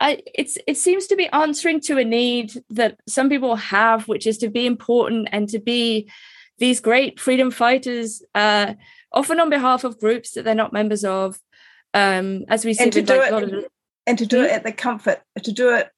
I, 0.00 0.20
it's 0.34 0.58
it 0.66 0.78
seems 0.78 1.06
to 1.08 1.16
be 1.16 1.28
answering 1.28 1.80
to 1.82 1.98
a 1.98 2.04
need 2.04 2.52
that 2.70 2.98
some 3.06 3.28
people 3.28 3.54
have, 3.54 4.08
which 4.08 4.26
is 4.26 4.38
to 4.38 4.48
be 4.48 4.66
important 4.66 5.28
and 5.30 5.48
to 5.50 5.60
be 5.60 6.10
these 6.60 6.80
great 6.80 7.18
freedom 7.18 7.50
fighters, 7.50 8.22
uh, 8.34 8.74
often 9.12 9.40
on 9.40 9.50
behalf 9.50 9.82
of 9.82 9.98
groups 9.98 10.32
that 10.32 10.44
they're 10.44 10.54
not 10.54 10.72
members 10.72 11.04
of. 11.04 11.38
Um, 11.92 12.44
as 12.48 12.64
we 12.64 12.74
see, 12.74 12.84
and 12.84 12.92
to 12.92 13.02
do 13.02 13.18
like 13.18 13.32
it, 13.32 13.72
and 14.06 14.16
to 14.18 14.26
do 14.26 14.42
it 14.42 14.52
at 14.52 14.62
the 14.62 14.72
comfort, 14.72 15.20
to 15.42 15.50
do 15.50 15.74
it 15.74 15.88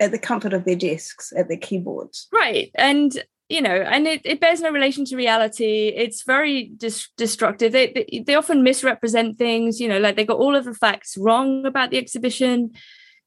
at 0.00 0.10
the 0.10 0.18
comfort 0.18 0.54
of 0.54 0.64
their 0.64 0.76
desks, 0.76 1.32
at 1.36 1.48
their 1.48 1.58
keyboards, 1.58 2.28
right? 2.32 2.70
And 2.74 3.12
you 3.50 3.60
know, 3.60 3.74
and 3.74 4.06
it, 4.06 4.22
it 4.24 4.40
bears 4.40 4.62
no 4.62 4.70
relation 4.70 5.04
to 5.06 5.16
reality. 5.16 5.88
It's 5.88 6.22
very 6.22 6.72
dis- 6.78 7.08
destructive. 7.18 7.72
They, 7.72 7.92
they 7.92 8.24
they 8.26 8.34
often 8.36 8.62
misrepresent 8.62 9.36
things. 9.36 9.80
You 9.80 9.88
know, 9.88 9.98
like 9.98 10.16
they 10.16 10.24
got 10.24 10.38
all 10.38 10.56
of 10.56 10.64
the 10.64 10.72
facts 10.72 11.18
wrong 11.18 11.66
about 11.66 11.90
the 11.90 11.98
exhibition 11.98 12.72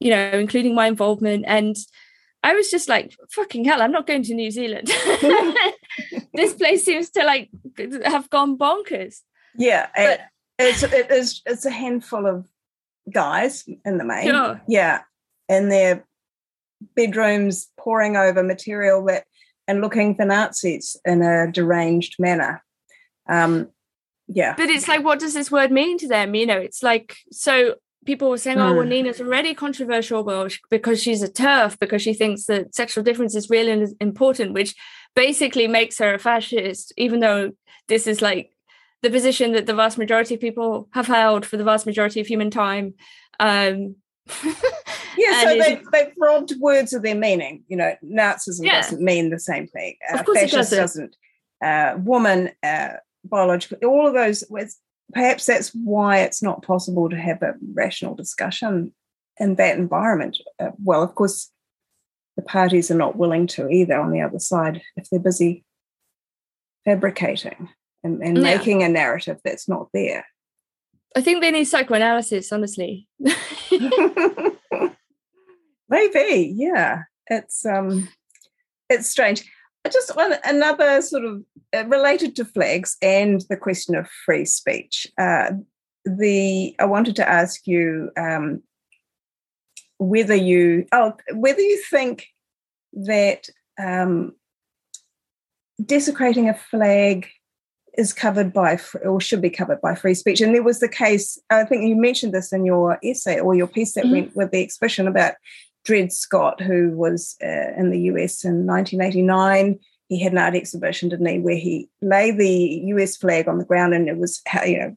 you 0.02 0.10
know, 0.10 0.32
including 0.32 0.74
my 0.76 0.88
involvement. 0.88 1.46
And 1.48 1.76
I 2.44 2.54
was 2.54 2.72
just 2.72 2.90
like, 2.90 3.16
fucking 3.30 3.66
hell, 3.66 3.82
I'm 3.82 3.92
not 3.92 4.08
going 4.08 4.24
to 4.24 4.34
New 4.34 4.52
Zealand. 4.52 4.88
this 6.34 6.54
place 6.54 6.84
seems 6.84 7.10
to 7.12 7.24
like 7.24 7.50
have 8.06 8.30
gone 8.30 8.58
bonkers. 8.58 9.22
Yeah. 9.56 9.90
But, 9.96 10.10
it, 10.10 10.22
it's 10.60 10.84
it 10.84 11.12
is 11.12 11.42
it's 11.46 11.66
a 11.66 11.72
handful 11.72 12.26
of 12.26 12.48
guys 13.12 13.66
in 13.86 13.98
the 13.98 14.04
main. 14.04 14.28
Sure. 14.28 14.62
Yeah. 14.68 15.02
And 15.50 15.72
their 15.72 16.06
bedrooms 16.96 17.70
pouring 17.78 18.16
over 18.16 18.44
material 18.44 19.04
that 19.06 19.26
and 19.68 19.82
looking 19.82 20.16
for 20.16 20.26
Nazis 20.26 20.98
in 21.06 21.22
a 21.22 21.52
deranged 21.52 22.16
manner. 22.20 22.64
Um, 23.30 23.70
yeah. 24.28 24.54
But 24.58 24.70
it's 24.70 24.88
like, 24.88 25.04
what 25.04 25.20
does 25.20 25.34
this 25.34 25.52
word 25.52 25.72
mean 25.72 25.98
to 26.00 26.08
them? 26.08 26.36
You 26.36 26.46
know, 26.46 26.58
it's 26.58 26.82
like, 26.82 27.18
so 27.32 27.76
people 28.06 28.30
were 28.30 28.38
saying, 28.38 28.60
"Oh, 28.60 28.74
well, 28.74 28.84
hmm. 28.84 28.90
Nina's 28.90 29.22
already 29.22 29.54
controversial, 29.54 30.24
well, 30.24 30.48
because 30.70 31.02
she's 31.02 31.22
a 31.22 31.30
TERF 31.30 31.80
because 31.80 32.02
she 32.02 32.14
thinks 32.14 32.46
that 32.46 32.74
sexual 32.76 33.04
difference 33.04 33.36
is 33.36 33.50
real 33.50 33.68
really 33.68 33.94
important," 34.00 34.54
which 34.54 34.76
basically 35.16 35.68
makes 35.68 35.98
her 36.00 36.14
a 36.14 36.20
fascist, 36.20 36.94
even 36.98 37.20
though 37.20 37.52
this 37.88 38.08
is 38.08 38.22
like 38.22 38.52
the 39.02 39.10
position 39.10 39.54
that 39.54 39.66
the 39.66 39.74
vast 39.74 39.98
majority 39.98 40.36
of 40.36 40.42
people 40.42 40.88
have 40.94 41.08
held 41.08 41.46
for 41.46 41.58
the 41.58 41.64
vast 41.64 41.86
majority 41.86 42.20
of 42.20 42.28
human 42.28 42.52
time. 42.52 42.94
Um, 43.40 43.96
yeah, 45.18 45.42
so 45.42 45.58
they, 45.58 45.82
they've 45.92 46.14
robbed 46.18 46.54
words 46.60 46.94
of 46.94 47.02
their 47.02 47.16
meaning. 47.16 47.64
You 47.68 47.78
know, 47.78 47.96
Nazism 48.04 48.66
yeah. 48.66 48.82
doesn't 48.82 49.02
mean 49.02 49.30
the 49.30 49.40
same 49.40 49.68
thing. 49.68 49.96
Uh, 50.12 50.20
of 50.20 50.26
course 50.26 50.40
fascist 50.40 50.74
it 50.74 50.76
doesn't. 50.76 51.02
doesn't. 51.02 51.16
Uh, 51.64 51.98
woman, 52.00 52.52
uh, 52.64 52.94
biologically, 53.24 53.86
all 53.86 54.08
of 54.08 54.14
those 54.14 54.44
perhaps 55.13 55.45
that's 55.45 55.69
why 55.69 56.19
it's 56.19 56.41
not 56.41 56.63
possible 56.63 57.10
to 57.10 57.17
have 57.17 57.41
a 57.41 57.56
rational 57.74 58.15
discussion 58.15 58.93
in 59.39 59.56
that 59.56 59.78
environment. 59.78 60.38
Uh, 60.60 60.71
well, 60.84 61.04
of 61.04 61.15
course, 61.15 61.52
the 62.36 62.41
parties 62.43 62.89
are 62.91 62.95
not 62.95 63.17
willing 63.17 63.47
to 63.47 63.69
either 63.69 64.00
on 64.00 64.12
the 64.12 64.21
other 64.21 64.39
side 64.39 64.82
if 64.95 65.10
they're 65.10 65.19
busy 65.19 65.65
fabricating 66.86 67.69
and, 68.04 68.21
and 68.21 68.38
yeah. 68.38 68.43
making 68.43 68.84
a 68.84 68.89
narrative 68.89 69.39
that's 69.43 69.67
not 69.67 69.88
there. 69.93 70.26
I 71.15 71.21
think 71.21 71.41
they 71.41 71.52
need 71.52 71.65
psychoanalysis, 71.65 72.52
honestly. 72.52 73.08
Maybe, 75.89 76.54
yeah. 76.56 77.04
It's 77.28 77.65
um 77.65 78.10
it's 78.89 79.08
strange 79.10 79.43
just 79.89 80.15
one 80.15 80.36
another 80.44 81.02
sort 81.02 81.26
of 81.26 81.44
uh, 81.76 81.86
related 81.86 82.36
to 82.36 82.46
flags 82.46 82.98
and 83.02 83.44
the 83.50 83.58
question 83.58 83.96
of 83.96 84.08
free 84.26 84.46
speech. 84.46 85.08
Uh, 85.17 85.52
the 86.06 86.76
I 86.80 86.86
wanted 86.86 87.15
to 87.17 87.30
ask 87.30 87.67
you 87.67 88.12
um, 88.17 88.62
whether 89.98 90.36
you 90.36 90.86
oh 90.91 91.13
whether 91.34 91.62
you 91.62 91.82
think 91.89 92.28
that 92.94 93.48
um, 93.80 94.34
desecrating 95.84 96.50
a 96.50 96.54
flag 96.54 97.28
is 97.98 98.13
covered 98.13 98.54
by 98.54 98.80
or 99.04 99.20
should 99.20 99.41
be 99.41 99.50
covered 99.50 99.82
by 99.82 99.96
free 99.96 100.13
speech. 100.13 100.41
And 100.41 100.56
there 100.56 100.63
was 100.63 100.80
the 100.80 100.88
case. 100.88 101.38
I 101.50 101.65
think 101.65 101.84
you 101.84 101.96
mentioned 101.96 102.34
this 102.34 102.54
in 102.54 102.65
your 102.65 102.98
essay 103.04 103.39
or 103.39 103.54
your 103.54 103.67
piece 103.67 103.94
that 103.94 104.06
mm-hmm. 104.06 104.13
went 104.13 104.36
with 104.36 104.52
the 104.52 104.63
exhibition 104.63 105.08
about 105.08 105.34
Dread 105.84 106.12
Scott, 106.12 106.62
who 106.62 106.91
was 106.91 107.36
uh, 107.44 107.74
in 107.78 107.89
the 107.89 108.02
US 108.02 108.44
in 108.44 108.65
1989. 108.65 109.80
He 110.08 110.20
had 110.20 110.34
an 110.34 110.38
art 110.38 110.56
exhibition, 110.56 111.10
didn't 111.10 111.26
he, 111.26 111.39
where 111.39 111.56
he 111.56 111.89
laid 112.02 112.38
the 112.38 112.82
US 112.88 113.15
flag 113.15 113.48
on 113.48 113.58
the 113.58 113.65
ground, 113.65 113.94
and 113.94 114.10
it 114.10 114.17
was 114.17 114.41
you 114.65 114.80
know 114.80 114.96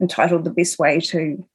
entitled 0.00 0.44
"The 0.44 0.50
Best 0.50 0.78
Way 0.78 1.00
to 1.00 1.46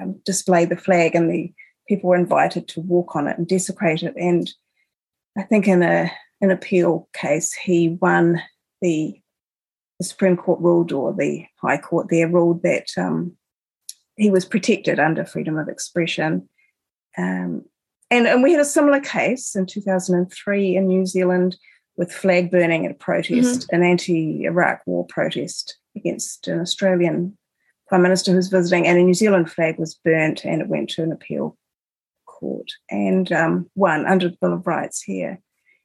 um, 0.00 0.20
Display 0.24 0.64
the 0.64 0.76
Flag," 0.76 1.14
and 1.14 1.30
the 1.30 1.52
people 1.88 2.10
were 2.10 2.16
invited 2.16 2.68
to 2.68 2.80
walk 2.80 3.16
on 3.16 3.28
it 3.28 3.38
and 3.38 3.46
desecrate 3.46 4.02
it. 4.02 4.14
And 4.16 4.52
I 5.36 5.42
think 5.42 5.66
in 5.66 5.82
a 5.82 6.10
an 6.40 6.50
appeal 6.50 7.08
case, 7.14 7.52
he 7.54 7.96
won 8.00 8.42
the 8.82 9.20
the 9.98 10.04
Supreme 10.04 10.36
Court 10.36 10.60
ruled, 10.60 10.92
or 10.92 11.14
the 11.14 11.46
High 11.62 11.78
Court 11.78 12.08
there 12.10 12.28
ruled 12.28 12.62
that 12.62 12.86
um, 12.98 13.36
he 14.16 14.30
was 14.30 14.44
protected 14.44 15.00
under 15.00 15.24
freedom 15.24 15.58
of 15.58 15.68
expression. 15.68 16.48
Um, 17.16 17.64
and, 18.10 18.26
and 18.26 18.42
we 18.42 18.52
had 18.52 18.60
a 18.60 18.64
similar 18.64 19.00
case 19.00 19.56
in 19.56 19.66
2003 19.66 20.76
in 20.76 20.86
New 20.86 21.06
Zealand 21.06 21.56
with 21.96 22.12
flag 22.12 22.50
burning 22.50 22.84
at 22.84 22.92
a 22.92 22.94
protest, 22.94 23.62
mm-hmm. 23.62 23.74
an 23.74 23.82
anti 23.82 24.44
Iraq 24.44 24.82
war 24.86 25.06
protest 25.06 25.78
against 25.96 26.46
an 26.46 26.60
Australian 26.60 27.36
Prime 27.88 28.02
Minister 28.02 28.32
who 28.32 28.36
was 28.36 28.48
visiting, 28.48 28.86
and 28.86 28.98
a 28.98 29.02
New 29.02 29.14
Zealand 29.14 29.50
flag 29.50 29.78
was 29.78 29.94
burnt 29.94 30.44
and 30.44 30.60
it 30.60 30.68
went 30.68 30.90
to 30.90 31.02
an 31.02 31.12
appeal 31.12 31.56
court 32.26 32.70
and 32.90 33.32
um, 33.32 33.70
won 33.74 34.06
under 34.06 34.28
the 34.28 34.36
Bill 34.40 34.52
of 34.52 34.66
Rights 34.66 35.02
here. 35.02 35.40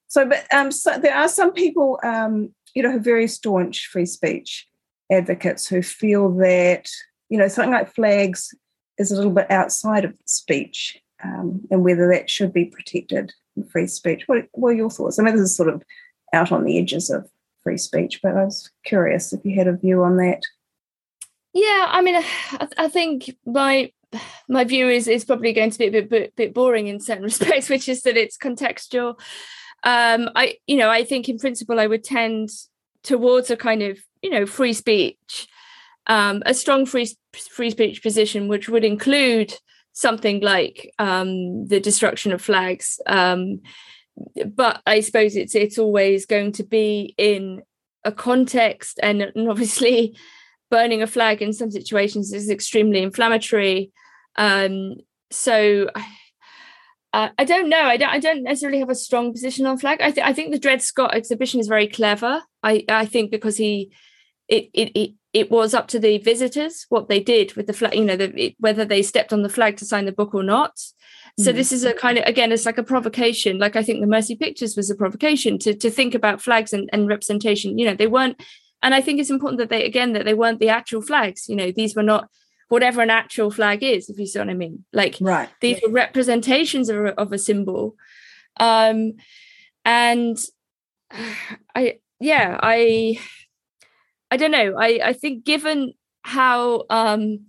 So, 0.07 0.25
but 0.25 0.45
um, 0.53 0.71
so 0.71 0.97
there 0.97 1.15
are 1.15 1.29
some 1.29 1.53
people, 1.53 1.99
um, 2.03 2.53
you 2.75 2.84
know, 2.84 2.91
who 2.91 2.97
are 2.97 3.01
very 3.01 3.27
staunch 3.27 3.88
free 3.88 4.05
speech 4.05 4.67
advocates 5.10 5.67
who 5.67 5.81
feel 5.81 6.36
that, 6.38 6.89
you 7.29 7.38
know, 7.38 7.47
something 7.47 7.71
like 7.71 7.93
flags 7.93 8.53
is 8.97 9.12
a 9.12 9.15
little 9.15 9.31
bit 9.31 9.49
outside 9.49 10.03
of 10.03 10.13
speech 10.25 10.99
um, 11.23 11.62
and 11.69 11.84
whether 11.84 12.07
that 12.10 12.29
should 12.29 12.53
be 12.53 12.65
protected 12.65 13.34
in 13.55 13.63
free 13.63 13.88
speech. 13.88 14.27
What, 14.27 14.47
what 14.53 14.69
are 14.69 14.75
your 14.75 14.89
thoughts? 14.89 15.19
I 15.19 15.23
mean, 15.23 15.36
this 15.36 15.43
is 15.43 15.55
sort 15.55 15.69
of 15.69 15.84
out 16.34 16.51
on 16.51 16.63
the 16.63 16.77
edges 16.79 17.10
of 17.10 17.29
free 17.63 17.77
speech, 17.77 18.19
but 18.21 18.36
I 18.36 18.45
was 18.45 18.69
curious 18.86 19.34
if 19.34 19.43
you 19.43 19.55
had 19.55 19.67
a 19.67 19.77
view 19.77 20.03
on 20.03 20.17
that. 20.17 20.43
Yeah, 21.53 21.88
I 21.89 22.01
mean, 22.01 22.15
I, 22.51 22.67
I 22.77 22.88
think 22.88 23.36
my 23.45 23.91
my 24.49 24.65
view 24.65 24.89
is 24.89 25.07
is 25.07 25.25
probably 25.25 25.53
going 25.53 25.71
to 25.71 25.77
be 25.77 25.88
a 25.88 25.91
bit, 25.91 26.10
bit, 26.10 26.36
bit 26.36 26.53
boring 26.53 26.88
in 26.88 26.99
certain 26.99 27.23
respects, 27.31 27.69
which 27.69 27.88
is 27.88 28.03
that 28.03 28.17
it's 28.17 28.38
contextual. 28.38 29.19
Um, 29.84 30.29
I 30.36 30.57
you 30.67 30.77
know 30.77 30.89
I 30.89 31.03
think 31.03 31.29
in 31.29 31.39
principle 31.39 31.79
I 31.79 31.88
would 31.88 32.03
tend 32.03 32.49
towards 33.03 33.49
a 33.49 33.57
kind 33.57 33.81
of 33.81 33.97
you 34.21 34.29
know 34.29 34.45
free 34.45 34.73
speech, 34.73 35.47
um, 36.07 36.43
a 36.45 36.53
strong 36.53 36.86
free 36.86 37.15
free 37.34 37.71
speech 37.71 38.03
position, 38.03 38.47
which 38.47 38.69
would 38.69 38.84
include 38.84 39.53
something 39.93 40.41
like 40.41 40.93
um, 40.99 41.65
the 41.67 41.80
destruction 41.80 42.32
of 42.32 42.41
flags. 42.41 42.99
Um, 43.08 43.62
but 44.45 44.82
I 44.86 44.99
suppose 45.01 45.36
it's 45.36 45.56
it's 45.56 45.77
always 45.77 46.25
going 46.25 46.51
to 46.54 46.63
be 46.63 47.15
in 47.17 47.62
a 48.04 48.12
context, 48.12 48.99
and, 49.01 49.21
and 49.21 49.49
obviously, 49.49 50.17
burning 50.69 51.01
a 51.01 51.08
flag 51.08 51.41
in 51.41 51.54
some 51.54 51.71
situations 51.71 52.34
is 52.34 52.49
extremely 52.49 53.01
inflammatory. 53.01 53.91
Um, 54.38 54.95
so. 55.32 55.89
I 57.13 57.43
don't 57.43 57.67
know. 57.67 57.82
I 57.82 57.97
don't. 57.97 58.10
I 58.10 58.19
don't 58.19 58.43
necessarily 58.43 58.80
have 58.80 58.89
a 58.89 58.95
strong 58.95 59.34
position 59.34 59.65
on 59.65 59.77
flag. 59.77 59.99
I, 60.01 60.12
th- 60.12 60.25
I 60.25 60.32
think 60.32 60.54
the 60.54 60.58
Dread 60.58 60.82
Scott 60.82 61.13
exhibition 61.13 61.60
is 61.60 61.67
very 61.67 61.86
clever. 61.86 62.41
I, 62.63 62.86
I 62.88 63.06
think 63.06 63.32
because 63.32 63.58
he, 63.58 63.91
it, 64.51 64.69
it, 64.73 64.91
it 64.99 65.13
it 65.33 65.49
was 65.49 65.73
up 65.73 65.87
to 65.87 65.97
the 65.97 66.17
visitors 66.17 66.85
what 66.89 67.07
they 67.07 67.21
did 67.21 67.53
with 67.55 67.65
the 67.65 67.73
flag 67.73 67.95
you 67.95 68.03
know 68.03 68.17
the, 68.17 68.29
it, 68.39 68.55
whether 68.59 68.83
they 68.83 69.01
stepped 69.01 69.31
on 69.31 69.43
the 69.43 69.49
flag 69.49 69.77
to 69.77 69.85
sign 69.85 70.05
the 70.05 70.11
book 70.11 70.35
or 70.35 70.43
not. 70.43 70.77
So 71.39 71.53
mm. 71.53 71.55
this 71.55 71.71
is 71.71 71.85
a 71.85 71.93
kind 71.93 72.17
of 72.17 72.25
again 72.25 72.51
it's 72.51 72.65
like 72.65 72.77
a 72.77 72.83
provocation. 72.83 73.57
Like 73.57 73.75
i 73.75 73.81
think 73.81 74.01
the 74.01 74.07
mercy 74.07 74.35
pictures 74.35 74.75
was 74.75 74.89
a 74.89 74.95
provocation 74.95 75.57
to, 75.59 75.73
to 75.73 75.89
think 75.89 76.13
about 76.13 76.41
flags 76.41 76.73
and, 76.73 76.89
and 76.91 77.07
representation. 77.07 77.79
You 77.79 77.85
know 77.87 77.95
they 77.95 78.07
weren't 78.07 78.41
and 78.83 78.93
i 78.93 79.01
think 79.01 79.19
it's 79.19 79.29
important 79.29 79.59
that 79.59 79.69
they 79.69 79.85
again 79.85 80.13
that 80.13 80.25
they 80.25 80.33
weren't 80.33 80.59
the 80.59 80.69
actual 80.69 81.01
flags. 81.01 81.47
You 81.47 81.55
know 81.55 81.71
these 81.71 81.95
were 81.95 82.03
not 82.03 82.29
whatever 82.67 83.01
an 83.01 83.09
actual 83.09 83.51
flag 83.51 83.83
is 83.83 84.09
if 84.09 84.19
you 84.19 84.27
see 84.27 84.39
what 84.39 84.49
i 84.49 84.53
mean. 84.53 84.83
Like 84.91 85.17
right. 85.21 85.49
these 85.61 85.79
were 85.81 85.91
representations 85.91 86.89
of, 86.89 87.05
of 87.05 87.31
a 87.31 87.39
symbol. 87.39 87.95
Um 88.59 89.13
and 89.85 90.37
i 91.75 91.99
yeah, 92.19 92.59
I 92.61 93.19
I 94.32 94.38
don't 94.38 94.52
know. 94.52 94.76
I 94.80 95.00
I 95.04 95.13
think 95.13 95.44
given 95.44 95.94
how 96.24 96.86
um 96.89 97.46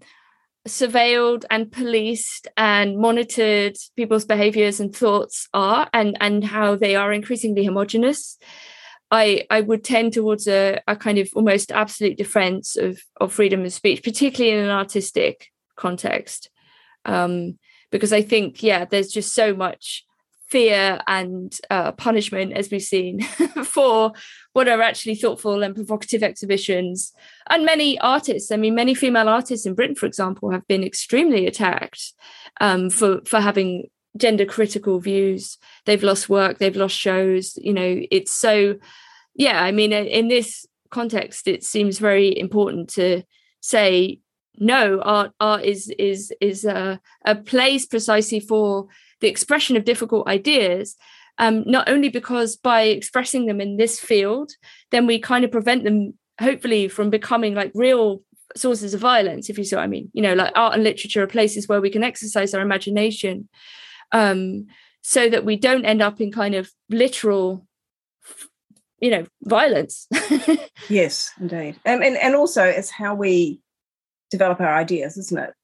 surveilled 0.67 1.45
and 1.51 1.73
policed 1.73 2.47
and 2.57 2.97
monitored 2.97 3.77
people's 3.97 4.25
behaviors 4.25 4.79
and 4.79 4.95
thoughts 4.95 5.49
are 5.53 5.89
and 5.93 6.17
and 6.21 6.45
how 6.45 6.77
they 6.77 6.95
are 6.95 7.13
increasingly 7.13 7.65
homogenous 7.65 8.39
i 9.11 9.45
i 9.51 9.61
would 9.61 9.83
tend 9.83 10.13
towards 10.13 10.47
a, 10.47 10.81
a 10.87 10.95
kind 10.95 11.19
of 11.19 11.29
almost 11.35 11.73
absolute 11.73 12.17
defense 12.17 12.77
of 12.77 13.01
of 13.21 13.33
freedom 13.33 13.65
of 13.65 13.73
speech 13.73 14.05
particularly 14.05 14.57
in 14.57 14.65
an 14.65 14.71
artistic 14.71 15.49
context 15.75 16.49
um 17.07 17.59
because 17.91 18.13
i 18.13 18.23
think 18.23 18.63
yeah 18.63 18.85
there's 18.85 19.11
just 19.11 19.35
so 19.35 19.53
much 19.53 20.05
fear 20.53 21.01
and 21.07 21.59
uh, 21.71 21.93
punishment, 21.93 22.53
as 22.53 22.71
we've 22.71 22.83
seen, 22.83 23.23
for 23.65 24.13
what 24.53 24.69
are 24.69 24.83
actually 24.83 25.15
thoughtful 25.15 25.63
and 25.63 25.75
provocative 25.75 26.23
exhibitions. 26.23 27.15
And 27.49 27.65
many 27.65 27.99
artists, 28.01 28.53
I 28.53 28.59
mean, 28.59 28.75
many 28.75 28.95
female 28.95 29.31
artists 29.31 29.65
in 29.65 29.75
Britain, 29.75 29.97
for 29.97 30.05
example, 30.05 30.51
have 30.51 30.69
been 30.69 30.85
extremely 30.85 31.47
attacked 31.47 32.13
um, 32.61 32.91
for 32.91 33.23
for 33.25 33.41
having 33.41 33.89
gender 34.19 34.45
critical 34.45 35.01
views. 35.01 35.57
They've 35.87 36.03
lost 36.03 36.29
work, 36.29 36.59
they've 36.59 36.77
lost 36.77 36.97
shows. 36.97 37.57
You 37.57 37.73
know, 37.73 38.01
it's 38.11 38.35
so. 38.35 38.77
Yeah, 39.35 39.65
I 39.65 39.73
mean, 39.73 39.95
in 39.95 40.29
this 40.29 40.67
context, 40.91 41.49
it 41.49 41.65
seems 41.65 41.99
very 41.99 42.39
important 42.39 42.91
to 42.91 43.23
say 43.61 44.21
no. 44.59 45.01
Art, 45.01 45.33
art 45.41 45.65
is 45.65 45.89
is 45.99 46.31
is 46.43 46.67
a, 46.67 47.01
a 47.25 47.37
place 47.37 47.87
precisely 47.87 48.41
for 48.41 48.89
the 49.23 49.29
expression 49.29 49.77
of 49.77 49.85
difficult 49.87 50.29
ideas 50.29 50.97
um, 51.39 51.65
not 51.67 51.89
only 51.89 52.11
because 52.11 52.57
by 52.57 52.83
expressing 52.83 53.47
them 53.47 53.61
in 53.61 53.79
this 53.79 53.99
field 53.99 54.53
then 54.91 55.07
we 55.07 55.19
kind 55.19 55.45
of 55.45 55.51
prevent 55.51 55.85
them 55.85 56.13
hopefully 56.41 56.89
from 56.89 57.09
becoming 57.09 57.55
like 57.55 57.73
real 57.75 58.23
sources 58.55 58.93
of 58.93 59.01
violence 59.01 59.49
if 59.49 59.57
you 59.57 59.65
see 59.65 59.77
what 59.77 59.83
i 59.83 59.87
mean. 59.87 60.11
You 60.13 60.23
know 60.23 60.35
like 60.35 60.53
art 60.55 60.75
and 60.75 60.85
literature 60.85 61.23
are 61.23 61.27
places 61.27 61.69
where 61.69 61.81
we 61.81 61.91
can 61.91 62.05
exercise 62.05 62.53
our 62.53 62.61
imagination 62.61 63.49
um, 64.13 64.67
so 65.01 65.29
that 65.31 65.45
we 65.45 65.57
don't 65.57 65.87
end 65.87 66.03
up 66.03 66.21
in 66.21 66.31
kind 66.31 66.55
of 66.55 66.71
literal 66.91 67.67
you 69.01 69.11
know 69.11 69.27
violence. 69.43 70.07
Yes 70.89 71.31
indeed. 71.41 71.77
And, 71.85 72.03
and 72.03 72.17
and 72.17 72.35
also 72.35 72.65
it's 72.65 72.91
how 72.91 73.15
we 73.15 73.61
develop 74.31 74.61
our 74.61 74.75
ideas 74.75 75.17
isn't 75.17 75.39
it? 75.39 75.55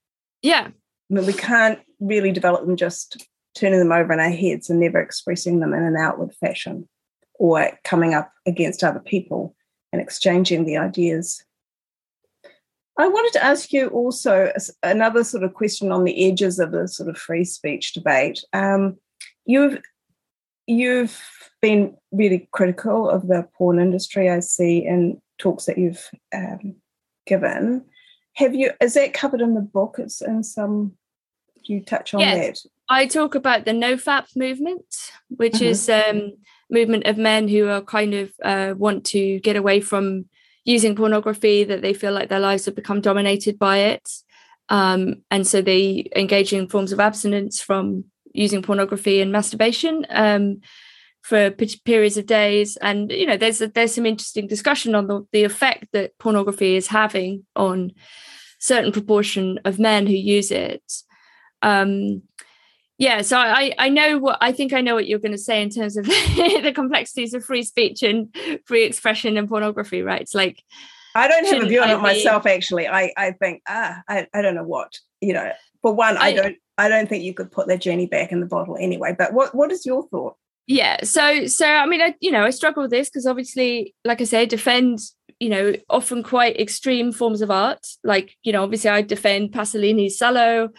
Yeah. 0.42 0.68
I 0.68 1.14
mean, 1.14 1.26
we 1.26 1.32
can't 1.32 1.80
really 2.00 2.32
develop 2.32 2.64
them 2.64 2.76
just 2.76 3.26
turning 3.58 3.78
them 3.78 3.92
over 3.92 4.12
in 4.12 4.20
our 4.20 4.30
heads 4.30 4.70
and 4.70 4.80
never 4.80 5.00
expressing 5.00 5.60
them 5.60 5.74
in 5.74 5.82
an 5.82 5.96
outward 5.96 6.32
fashion 6.34 6.88
or 7.34 7.70
coming 7.84 8.14
up 8.14 8.32
against 8.46 8.84
other 8.84 9.00
people 9.00 9.54
and 9.92 10.00
exchanging 10.00 10.64
the 10.64 10.76
ideas. 10.76 11.44
I 12.98 13.06
wanted 13.06 13.32
to 13.34 13.44
ask 13.44 13.72
you 13.72 13.88
also 13.88 14.52
another 14.82 15.22
sort 15.22 15.44
of 15.44 15.54
question 15.54 15.92
on 15.92 16.04
the 16.04 16.28
edges 16.28 16.58
of 16.58 16.72
the 16.72 16.88
sort 16.88 17.08
of 17.08 17.16
free 17.16 17.44
speech 17.44 17.94
debate. 17.94 18.44
Um, 18.52 18.96
you've 19.46 19.80
you've 20.66 21.20
been 21.62 21.96
really 22.10 22.48
critical 22.52 23.08
of 23.08 23.28
the 23.28 23.48
porn 23.56 23.78
industry. 23.78 24.28
I 24.28 24.40
see 24.40 24.84
in 24.84 25.20
talks 25.38 25.66
that 25.66 25.78
you've 25.78 26.10
um, 26.34 26.74
given. 27.24 27.84
Have 28.34 28.54
you? 28.54 28.72
Is 28.80 28.94
that 28.94 29.14
covered 29.14 29.40
in 29.40 29.54
the 29.54 29.60
book? 29.60 29.96
It's 29.98 30.20
in 30.20 30.42
some. 30.42 30.92
Do 31.64 31.74
you 31.74 31.84
touch 31.84 32.14
on 32.14 32.20
yes. 32.20 32.62
that? 32.62 32.70
I 32.88 33.06
talk 33.06 33.34
about 33.34 33.64
the 33.64 33.72
NoFap 33.72 34.36
movement, 34.36 34.84
which 35.28 35.54
mm-hmm. 35.54 35.64
is 35.64 35.88
um 35.88 36.32
movement 36.70 37.06
of 37.06 37.16
men 37.16 37.48
who 37.48 37.68
are 37.68 37.80
kind 37.80 38.14
of 38.14 38.32
uh, 38.42 38.74
want 38.76 39.04
to 39.06 39.40
get 39.40 39.56
away 39.56 39.80
from 39.80 40.26
using 40.64 40.94
pornography, 40.94 41.64
that 41.64 41.82
they 41.82 41.94
feel 41.94 42.12
like 42.12 42.28
their 42.28 42.40
lives 42.40 42.66
have 42.66 42.74
become 42.74 43.00
dominated 43.00 43.58
by 43.58 43.78
it. 43.78 44.08
Um, 44.68 45.22
and 45.30 45.46
so 45.46 45.62
they 45.62 46.10
engage 46.14 46.52
in 46.52 46.68
forms 46.68 46.92
of 46.92 47.00
abstinence 47.00 47.60
from 47.62 48.04
using 48.34 48.62
pornography 48.62 49.22
and 49.22 49.32
masturbation 49.32 50.04
um, 50.10 50.60
for 51.22 51.50
p- 51.50 51.80
periods 51.84 52.18
of 52.18 52.26
days. 52.26 52.76
And 52.76 53.10
you 53.10 53.26
know, 53.26 53.38
there's 53.38 53.58
there's 53.58 53.94
some 53.94 54.04
interesting 54.04 54.46
discussion 54.46 54.94
on 54.94 55.06
the, 55.06 55.26
the 55.32 55.44
effect 55.44 55.86
that 55.92 56.18
pornography 56.18 56.76
is 56.76 56.88
having 56.88 57.46
on 57.56 57.92
certain 58.58 58.92
proportion 58.92 59.58
of 59.64 59.78
men 59.78 60.06
who 60.06 60.12
use 60.12 60.50
it. 60.50 60.82
Um, 61.62 62.22
yeah 62.98 63.22
so 63.22 63.38
i 63.38 63.72
i 63.78 63.88
know 63.88 64.18
what 64.18 64.36
i 64.40 64.52
think 64.52 64.72
i 64.72 64.80
know 64.80 64.94
what 64.94 65.06
you're 65.06 65.18
going 65.18 65.32
to 65.32 65.38
say 65.38 65.62
in 65.62 65.70
terms 65.70 65.96
of 65.96 66.04
the 66.06 66.72
complexities 66.74 67.32
of 67.32 67.44
free 67.44 67.62
speech 67.62 68.02
and 68.02 68.34
free 68.66 68.84
expression 68.84 69.36
and 69.36 69.48
pornography 69.48 70.02
right? 70.02 70.20
It's 70.20 70.34
like 70.34 70.62
i 71.14 71.26
don't 71.26 71.46
have 71.46 71.62
a 71.62 71.66
view 71.66 71.80
on 71.80 71.88
I 71.88 71.94
it 71.94 72.00
myself 72.00 72.46
actually. 72.46 72.86
I 72.86 73.12
i 73.16 73.32
think 73.32 73.62
ah 73.68 74.02
I, 74.08 74.26
I 74.34 74.42
don't 74.42 74.54
know 74.54 74.64
what 74.64 74.98
you 75.20 75.32
know 75.32 75.50
for 75.80 75.94
one 75.94 76.16
I, 76.16 76.26
I 76.26 76.32
don't 76.34 76.56
i 76.76 76.88
don't 76.88 77.08
think 77.08 77.24
you 77.24 77.34
could 77.34 77.50
put 77.50 77.68
that 77.68 77.80
genie 77.80 78.06
back 78.06 78.32
in 78.32 78.40
the 78.40 78.46
bottle 78.46 78.76
anyway 78.78 79.14
but 79.16 79.32
what 79.32 79.54
what 79.54 79.72
is 79.72 79.86
your 79.86 80.06
thought? 80.08 80.36
Yeah 80.66 81.02
so 81.04 81.46
so 81.46 81.66
i 81.66 81.86
mean 81.86 82.02
i 82.02 82.14
you 82.20 82.30
know 82.30 82.44
i 82.44 82.50
struggle 82.50 82.82
with 82.82 82.90
this 82.90 83.08
because 83.08 83.26
obviously 83.26 83.94
like 84.04 84.20
i 84.20 84.24
say 84.24 84.44
defend 84.44 84.98
you 85.40 85.48
know 85.48 85.74
often 85.88 86.22
quite 86.22 86.58
extreme 86.58 87.12
forms 87.12 87.42
of 87.42 87.50
art. 87.50 87.86
Like 88.02 88.36
you 88.42 88.52
know 88.52 88.62
obviously 88.62 88.90
i 88.90 89.02
defend 89.02 89.52
pasolini's 89.52 90.18
salo 90.18 90.70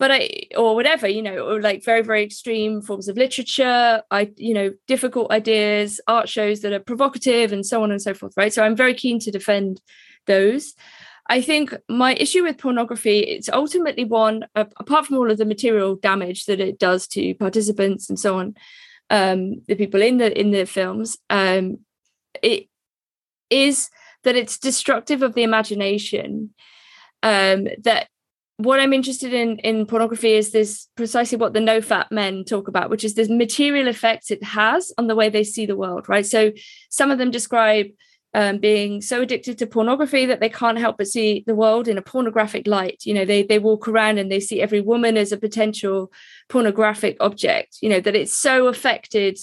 but 0.00 0.10
I 0.10 0.46
or 0.56 0.74
whatever, 0.74 1.06
you 1.06 1.20
know, 1.20 1.46
or 1.46 1.60
like 1.60 1.84
very, 1.84 2.00
very 2.00 2.24
extreme 2.24 2.80
forms 2.80 3.06
of 3.06 3.18
literature, 3.18 4.02
I, 4.10 4.32
you 4.36 4.54
know, 4.54 4.72
difficult 4.88 5.30
ideas, 5.30 6.00
art 6.08 6.26
shows 6.26 6.60
that 6.60 6.72
are 6.72 6.80
provocative 6.80 7.52
and 7.52 7.64
so 7.64 7.82
on 7.82 7.90
and 7.90 8.00
so 8.00 8.14
forth, 8.14 8.32
right? 8.34 8.52
So 8.52 8.64
I'm 8.64 8.74
very 8.74 8.94
keen 8.94 9.20
to 9.20 9.30
defend 9.30 9.82
those. 10.26 10.74
I 11.28 11.42
think 11.42 11.74
my 11.86 12.14
issue 12.14 12.42
with 12.42 12.56
pornography, 12.56 13.18
it's 13.20 13.50
ultimately 13.50 14.04
one, 14.04 14.46
apart 14.54 15.06
from 15.06 15.18
all 15.18 15.30
of 15.30 15.36
the 15.36 15.44
material 15.44 15.96
damage 15.96 16.46
that 16.46 16.60
it 16.60 16.78
does 16.78 17.06
to 17.08 17.34
participants 17.34 18.08
and 18.08 18.18
so 18.18 18.38
on, 18.38 18.54
um, 19.10 19.60
the 19.68 19.74
people 19.74 20.00
in 20.00 20.16
the 20.16 20.40
in 20.40 20.50
the 20.50 20.64
films, 20.64 21.18
um, 21.28 21.78
it 22.42 22.68
is 23.50 23.90
that 24.24 24.34
it's 24.34 24.58
destructive 24.58 25.22
of 25.22 25.34
the 25.34 25.42
imagination. 25.42 26.54
Um, 27.22 27.68
that 27.82 28.08
what 28.64 28.80
I'm 28.80 28.92
interested 28.92 29.32
in 29.32 29.58
in 29.58 29.86
pornography 29.86 30.32
is 30.34 30.52
this 30.52 30.88
precisely 30.96 31.38
what 31.38 31.52
the 31.52 31.60
NoFap 31.60 32.10
men 32.10 32.44
talk 32.44 32.68
about, 32.68 32.90
which 32.90 33.04
is 33.04 33.14
this 33.14 33.28
material 33.28 33.88
effects 33.88 34.30
it 34.30 34.42
has 34.42 34.92
on 34.98 35.06
the 35.06 35.14
way 35.14 35.28
they 35.28 35.44
see 35.44 35.66
the 35.66 35.76
world, 35.76 36.08
right? 36.08 36.26
So 36.26 36.52
some 36.90 37.10
of 37.10 37.18
them 37.18 37.30
describe 37.30 37.86
um, 38.32 38.58
being 38.58 39.00
so 39.00 39.22
addicted 39.22 39.58
to 39.58 39.66
pornography 39.66 40.26
that 40.26 40.40
they 40.40 40.48
can't 40.48 40.78
help 40.78 40.98
but 40.98 41.08
see 41.08 41.42
the 41.46 41.54
world 41.54 41.88
in 41.88 41.98
a 41.98 42.02
pornographic 42.02 42.66
light. 42.66 43.02
You 43.04 43.14
know, 43.14 43.24
they 43.24 43.42
they 43.42 43.58
walk 43.58 43.88
around 43.88 44.18
and 44.18 44.30
they 44.30 44.40
see 44.40 44.60
every 44.60 44.80
woman 44.80 45.16
as 45.16 45.32
a 45.32 45.36
potential 45.36 46.12
pornographic 46.48 47.16
object. 47.20 47.78
You 47.80 47.88
know, 47.88 48.00
that 48.00 48.16
it's 48.16 48.36
so 48.36 48.68
affected 48.68 49.38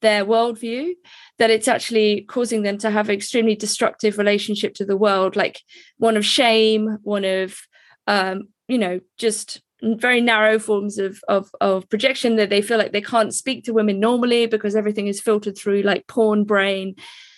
their 0.00 0.24
worldview 0.24 0.92
that 1.38 1.50
it's 1.50 1.66
actually 1.66 2.22
causing 2.22 2.62
them 2.62 2.78
to 2.78 2.90
have 2.90 3.08
an 3.08 3.14
extremely 3.14 3.56
destructive 3.56 4.18
relationship 4.18 4.74
to 4.74 4.84
the 4.84 4.96
world, 4.96 5.34
like 5.34 5.60
one 5.96 6.16
of 6.16 6.24
shame, 6.24 6.98
one 7.02 7.24
of 7.24 7.58
um, 8.06 8.48
you 8.68 8.78
know 8.78 9.00
just 9.16 9.60
very 9.82 10.20
narrow 10.20 10.58
forms 10.58 10.98
of, 10.98 11.20
of 11.28 11.50
of 11.60 11.88
projection 11.88 12.36
that 12.36 12.50
they 12.50 12.62
feel 12.62 12.78
like 12.78 12.92
they 12.92 13.00
can't 13.00 13.34
speak 13.34 13.64
to 13.64 13.72
women 13.72 14.00
normally 14.00 14.46
because 14.46 14.74
everything 14.74 15.06
is 15.06 15.20
filtered 15.20 15.56
through 15.56 15.82
like 15.82 16.06
porn 16.06 16.44
brain. 16.44 16.94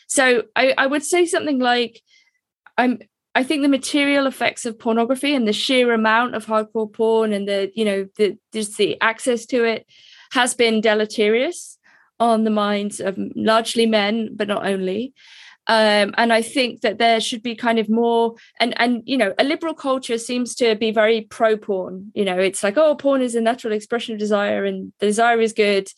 So 0.07 0.45
i 0.57 0.75
i 0.77 0.87
would 0.87 1.05
say 1.05 1.27
something 1.27 1.59
like 1.59 2.03
i'm 2.77 2.99
i 3.35 3.45
think 3.45 3.63
the 3.63 3.69
material 3.69 4.27
effects 4.27 4.65
of 4.67 4.79
pornography 4.79 5.35
and 5.35 5.47
the 5.47 5.53
sheer 5.53 5.93
amount 5.93 6.35
of 6.35 6.47
hardcore 6.47 6.93
porn 6.93 7.33
and 7.33 7.47
the 7.47 7.71
you 7.75 7.85
know 7.85 8.09
the 8.17 8.37
just 8.53 8.77
the 8.77 9.01
access 9.01 9.47
to 9.47 9.65
it 9.65 9.87
has 10.33 10.55
been 10.55 10.81
deleterious 10.81 11.79
on 12.19 12.45
the 12.45 12.51
minds 12.51 13.01
of 13.01 13.17
largely 13.37 13.87
men 13.87 14.31
but 14.35 14.49
not 14.49 14.67
only 14.67 15.15
um, 15.67 16.15
and 16.17 16.33
I 16.33 16.43
think 16.43 16.81
that 16.81 16.99
there 16.99 17.21
should 17.21 17.43
be 17.43 17.55
kind 17.55 17.79
of 17.79 17.89
more 17.89 18.35
and 18.59 18.75
and 18.81 19.03
you 19.05 19.17
know 19.17 19.35
a 19.39 19.45
liberal 19.45 19.75
culture 19.75 20.19
seems 20.19 20.55
to 20.57 20.75
be 20.75 20.91
very 20.91 21.23
pro 21.23 21.57
porn. 21.57 22.11
You 22.15 22.25
know, 22.25 22.39
it's 22.39 22.63
like 22.63 22.77
oh, 22.77 22.95
porn 22.95 23.23
is 23.23 23.35
a 23.35 23.41
natural 23.41 23.73
expression 23.73 24.15
of 24.15 24.19
desire, 24.19 24.65
and 24.65 24.93
the 24.99 25.07
desire 25.07 25.41
is 25.41 25.53
good. 25.53 25.89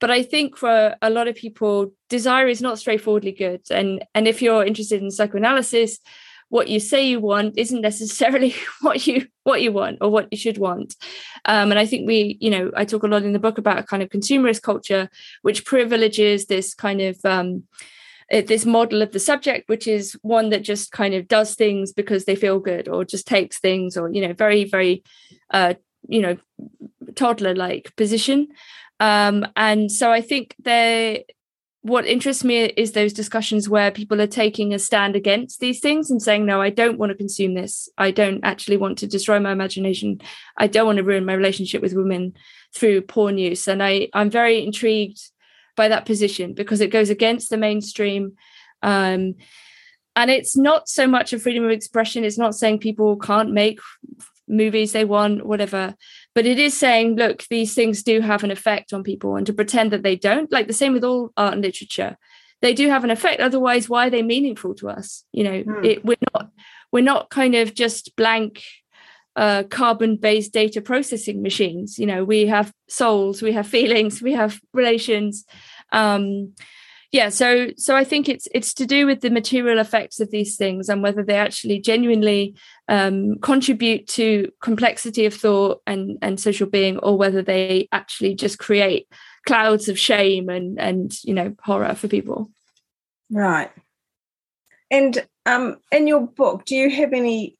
But 0.00 0.10
I 0.10 0.22
think 0.22 0.56
for 0.56 0.96
a 1.00 1.10
lot 1.10 1.28
of 1.28 1.36
people, 1.36 1.92
desire 2.08 2.48
is 2.48 2.60
not 2.60 2.78
straightforwardly 2.78 3.32
good. 3.32 3.62
And 3.70 4.04
and 4.14 4.26
if 4.26 4.42
you're 4.42 4.64
interested 4.64 5.00
in 5.00 5.10
psychoanalysis, 5.10 5.98
what 6.52 6.68
you 6.68 6.78
say 6.78 7.08
you 7.08 7.18
want 7.18 7.56
isn't 7.56 7.80
necessarily 7.80 8.54
what 8.82 9.06
you 9.06 9.26
what 9.44 9.62
you 9.62 9.72
want 9.72 9.96
or 10.02 10.10
what 10.10 10.28
you 10.30 10.36
should 10.36 10.58
want 10.58 10.94
um, 11.46 11.70
and 11.70 11.78
i 11.78 11.86
think 11.86 12.06
we 12.06 12.36
you 12.42 12.50
know 12.50 12.70
i 12.76 12.84
talk 12.84 13.02
a 13.02 13.06
lot 13.06 13.22
in 13.22 13.32
the 13.32 13.38
book 13.38 13.56
about 13.56 13.78
a 13.78 13.82
kind 13.82 14.02
of 14.02 14.10
consumerist 14.10 14.60
culture 14.60 15.08
which 15.40 15.64
privileges 15.64 16.46
this 16.46 16.74
kind 16.74 17.00
of 17.00 17.16
um, 17.24 17.64
this 18.30 18.64
model 18.64 19.02
of 19.02 19.12
the 19.12 19.20
subject, 19.20 19.68
which 19.68 19.86
is 19.86 20.16
one 20.22 20.50
that 20.50 20.62
just 20.62 20.92
kind 20.92 21.14
of 21.14 21.28
does 21.28 21.54
things 21.54 21.92
because 21.92 22.24
they 22.24 22.36
feel 22.36 22.58
good 22.58 22.88
or 22.88 23.04
just 23.04 23.26
takes 23.26 23.58
things 23.58 23.96
or, 23.96 24.10
you 24.12 24.26
know, 24.26 24.32
very, 24.32 24.64
very, 24.64 25.02
uh, 25.50 25.74
you 26.08 26.20
know, 26.20 26.36
toddler 27.14 27.54
like 27.54 27.94
position. 27.96 28.48
Um, 29.00 29.46
and 29.56 29.90
so 29.90 30.12
I 30.12 30.20
think 30.20 30.54
they, 30.62 31.24
what 31.82 32.06
interests 32.06 32.44
me 32.44 32.64
is 32.64 32.92
those 32.92 33.12
discussions 33.12 33.68
where 33.68 33.90
people 33.90 34.20
are 34.20 34.26
taking 34.28 34.72
a 34.72 34.78
stand 34.78 35.16
against 35.16 35.58
these 35.58 35.80
things 35.80 36.10
and 36.12 36.22
saying 36.22 36.46
no 36.46 36.60
i 36.60 36.70
don't 36.70 36.96
want 36.96 37.10
to 37.10 37.18
consume 37.18 37.54
this. 37.54 37.88
I 37.98 38.12
don't 38.12 38.40
actually 38.44 38.76
want 38.76 38.98
to 38.98 39.08
destroy 39.08 39.40
my 39.40 39.50
imagination. 39.50 40.20
I 40.56 40.68
don't 40.68 40.86
want 40.86 40.98
to 40.98 41.04
ruin 41.04 41.24
my 41.24 41.34
relationship 41.34 41.82
with 41.82 41.94
women 41.94 42.34
through 42.72 43.02
porn 43.02 43.36
use. 43.36 43.66
And 43.66 43.82
i 43.82 44.08
i'm 44.14 44.30
very 44.30 44.64
intrigued 44.64 45.31
by 45.76 45.88
that 45.88 46.06
position 46.06 46.54
because 46.54 46.80
it 46.80 46.90
goes 46.90 47.10
against 47.10 47.50
the 47.50 47.56
mainstream 47.56 48.32
um, 48.82 49.34
and 50.14 50.30
it's 50.30 50.56
not 50.56 50.88
so 50.88 51.06
much 51.06 51.32
a 51.32 51.38
freedom 51.38 51.64
of 51.64 51.70
expression. 51.70 52.24
It's 52.24 52.38
not 52.38 52.54
saying 52.54 52.80
people 52.80 53.16
can't 53.16 53.52
make 53.52 53.80
movies 54.48 54.92
they 54.92 55.04
want 55.04 55.46
whatever 55.46 55.94
but 56.34 56.44
it 56.44 56.58
is 56.58 56.76
saying 56.76 57.14
look 57.14 57.44
these 57.48 57.74
things 57.74 58.02
do 58.02 58.20
have 58.20 58.44
an 58.44 58.50
effect 58.50 58.92
on 58.92 59.02
people 59.02 59.36
and 59.36 59.46
to 59.46 59.52
pretend 59.52 59.92
that 59.92 60.02
they 60.02 60.16
don't 60.16 60.52
like 60.52 60.66
the 60.66 60.72
same 60.72 60.92
with 60.92 61.04
all 61.04 61.32
art 61.36 61.54
and 61.54 61.62
literature. 61.62 62.18
They 62.60 62.74
do 62.74 62.88
have 62.88 63.04
an 63.04 63.10
effect 63.10 63.40
otherwise 63.40 63.88
why 63.88 64.08
are 64.08 64.10
they 64.10 64.22
meaningful 64.22 64.74
to 64.76 64.90
us? 64.90 65.24
You 65.32 65.44
know 65.44 65.62
mm. 65.62 65.84
it, 65.84 66.04
we're 66.04 66.16
not 66.34 66.50
we're 66.90 67.02
not 67.02 67.30
kind 67.30 67.54
of 67.54 67.72
just 67.72 68.14
blank 68.16 68.62
uh, 69.36 69.64
carbon 69.64 70.16
based 70.16 70.52
data 70.52 70.80
processing 70.80 71.42
machines. 71.42 71.98
You 71.98 72.06
know 72.06 72.24
we 72.24 72.46
have 72.46 72.72
souls 72.88 73.42
we 73.42 73.52
have 73.52 73.66
feelings 73.66 74.22
we 74.22 74.32
have 74.32 74.60
relations. 74.72 75.44
Um 75.92 76.54
yeah 77.12 77.28
so 77.28 77.68
so 77.76 77.94
i 77.94 78.02
think 78.02 78.28
it's 78.28 78.48
it's 78.52 78.74
to 78.74 78.86
do 78.86 79.06
with 79.06 79.20
the 79.20 79.30
material 79.30 79.78
effects 79.78 80.18
of 80.18 80.30
these 80.30 80.56
things 80.56 80.88
and 80.88 81.02
whether 81.02 81.22
they 81.22 81.36
actually 81.36 81.78
genuinely 81.78 82.56
um, 82.88 83.38
contribute 83.40 84.06
to 84.08 84.50
complexity 84.60 85.26
of 85.26 85.34
thought 85.34 85.80
and 85.86 86.18
and 86.22 86.40
social 86.40 86.66
being 86.66 86.98
or 86.98 87.16
whether 87.16 87.42
they 87.42 87.88
actually 87.92 88.34
just 88.34 88.58
create 88.58 89.06
clouds 89.46 89.88
of 89.88 89.98
shame 89.98 90.48
and 90.48 90.80
and 90.80 91.12
you 91.22 91.34
know 91.34 91.54
horror 91.62 91.94
for 91.94 92.08
people. 92.08 92.50
Right. 93.30 93.70
And 94.90 95.24
um 95.46 95.76
in 95.90 96.06
your 96.06 96.26
book 96.26 96.64
do 96.64 96.74
you 96.74 96.90
have 96.90 97.12
any 97.12 97.56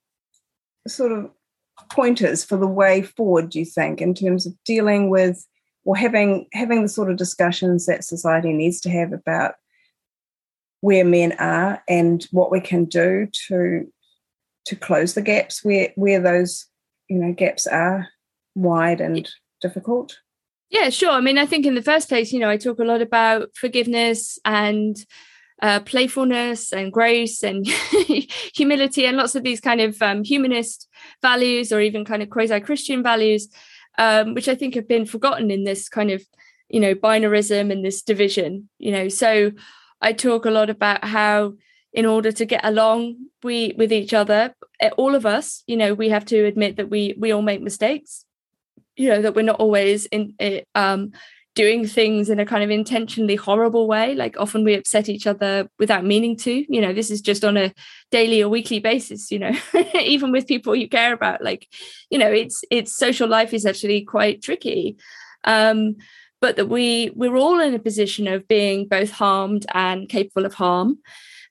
sort 0.89 1.13
of 1.13 1.31
pointers 1.91 2.45
for 2.45 2.57
the 2.57 2.67
way 2.67 3.03
forward 3.03 3.51
do 3.51 3.59
you 3.59 3.65
think 3.65 4.01
in 4.01 4.15
terms 4.15 4.47
of 4.47 4.55
dealing 4.65 5.11
with 5.11 5.47
or 5.85 5.97
having 5.97 6.47
having 6.53 6.83
the 6.83 6.89
sort 6.89 7.11
of 7.11 7.17
discussions 7.17 7.87
that 7.87 8.05
society 8.05 8.53
needs 8.53 8.81
to 8.81 8.91
have 8.91 9.13
about 9.13 9.55
where 10.81 11.05
men 11.05 11.33
are 11.39 11.83
and 11.89 12.27
what 12.31 12.51
we 12.51 12.61
can 12.61 12.85
do 12.85 13.27
to 13.49 13.91
to 14.67 14.77
close 14.77 15.15
the 15.15 15.23
gaps 15.23 15.65
where 15.65 15.93
where 15.97 16.21
those 16.21 16.67
you 17.09 17.19
know 17.19 17.33
gaps 17.33 17.67
are 17.67 18.09
wide 18.55 19.01
and 19.01 19.29
difficult? 19.61 20.19
Yeah 20.71 20.91
sure. 20.91 21.11
I 21.11 21.21
mean 21.21 21.39
i 21.39 21.47
think 21.47 21.67
in 21.67 21.75
the 21.75 21.83
first 21.83 22.09
place 22.09 22.33
you 22.33 22.41
know 22.41 22.51
i 22.51 22.57
talk 22.57 22.79
a 22.79 22.85
lot 22.85 23.03
about 23.03 23.51
forgiveness 23.55 24.39
and 24.45 24.97
uh, 25.63 25.81
playfulness 25.81 26.73
and 26.73 26.93
grace 26.93 27.43
and 27.43 27.67
humility 28.55 29.07
and 29.07 29.17
lots 29.17 29.35
of 29.35 29.43
these 29.43 29.61
kind 29.61 29.81
of 29.81 30.03
um, 30.03 30.25
humanist 30.25 30.89
values 31.23 31.73
or 31.73 31.81
even 31.81 32.05
kind 32.05 32.23
of 32.23 32.29
quasi 32.29 32.61
Christian 32.61 33.03
values 33.03 33.49
um, 33.99 34.35
which 34.35 34.49
I 34.49 34.55
think 34.55 34.75
have 34.75 34.89
been 34.89 35.07
forgotten 35.07 35.51
in 35.51 35.65
this 35.65 35.89
kind 35.89 36.11
of, 36.11 36.23
you 36.69 36.81
know, 36.81 36.95
binarism 36.95 37.71
and 37.71 37.85
this 37.85 38.03
division, 38.03 38.69
you 38.79 38.93
know. 38.93 39.09
So 39.09 39.53
I 40.01 40.13
talk 40.13 40.47
a 40.47 40.51
lot 40.51 40.71
about 40.71 41.05
how 41.05 41.55
in 41.93 42.07
order 42.07 42.33
to 42.33 42.45
get 42.47 42.65
along 42.65 43.17
we 43.43 43.75
with 43.77 43.93
each 43.93 44.15
other, 44.15 44.55
eh, 44.81 44.91
all 44.97 45.15
of 45.15 45.27
us, 45.27 45.63
you 45.67 45.77
know, 45.77 45.95
we 45.95 46.09
have 46.09 46.25
to 46.27 46.45
admit 46.45 46.77
that 46.77 46.91
we 46.91 47.15
we 47.19 47.33
all 47.33 47.43
make 47.43 47.61
mistakes, 47.61 48.25
you 48.97 49.09
know, 49.09 49.23
that 49.23 49.35
we're 49.35 49.43
not 49.43 49.61
always 49.61 50.07
in 50.07 50.35
eh, 50.39 50.63
um 50.75 51.13
doing 51.55 51.87
things 51.87 52.31
in 52.31 52.41
a 52.41 52.47
kind 52.47 52.65
of 52.65 52.71
intentionally 52.71 53.37
horrible 53.37 53.87
way 53.87 54.15
like 54.15 54.37
often 54.39 54.65
we 54.65 54.75
upset 54.75 55.09
each 55.09 55.27
other 55.27 55.69
without 55.79 56.05
meaning 56.05 56.37
to 56.37 56.65
you 56.73 56.81
know 56.81 56.93
this 56.93 57.11
is 57.11 57.21
just 57.21 57.45
on 57.45 57.57
a 57.57 57.73
daily 58.11 58.43
or 58.43 58.49
weekly 58.49 58.79
basis 58.79 59.31
you 59.31 59.39
know 59.39 59.53
even 60.01 60.33
with 60.33 60.47
people 60.47 60.75
you 60.75 60.89
care 60.89 61.13
about 61.13 61.43
like 61.43 61.69
you 62.11 62.19
know 62.19 62.31
it's 62.31 62.65
it's 62.71 62.97
social 62.97 63.29
life 63.29 63.53
is 63.53 63.67
actually 63.67 64.03
quite 64.03 64.43
tricky. 64.43 64.97
Um 65.45 65.97
but 66.41 66.57
that 66.57 66.69
we 66.69 67.11
we're 67.15 67.37
all 67.37 67.61
in 67.61 67.75
a 67.75 67.79
position 67.79 68.27
of 68.27 68.49
being 68.49 68.89
both 68.89 69.11
harmed 69.11 69.65
and 69.75 70.09
capable 70.09 70.45
of 70.45 70.55
harm. 70.55 70.99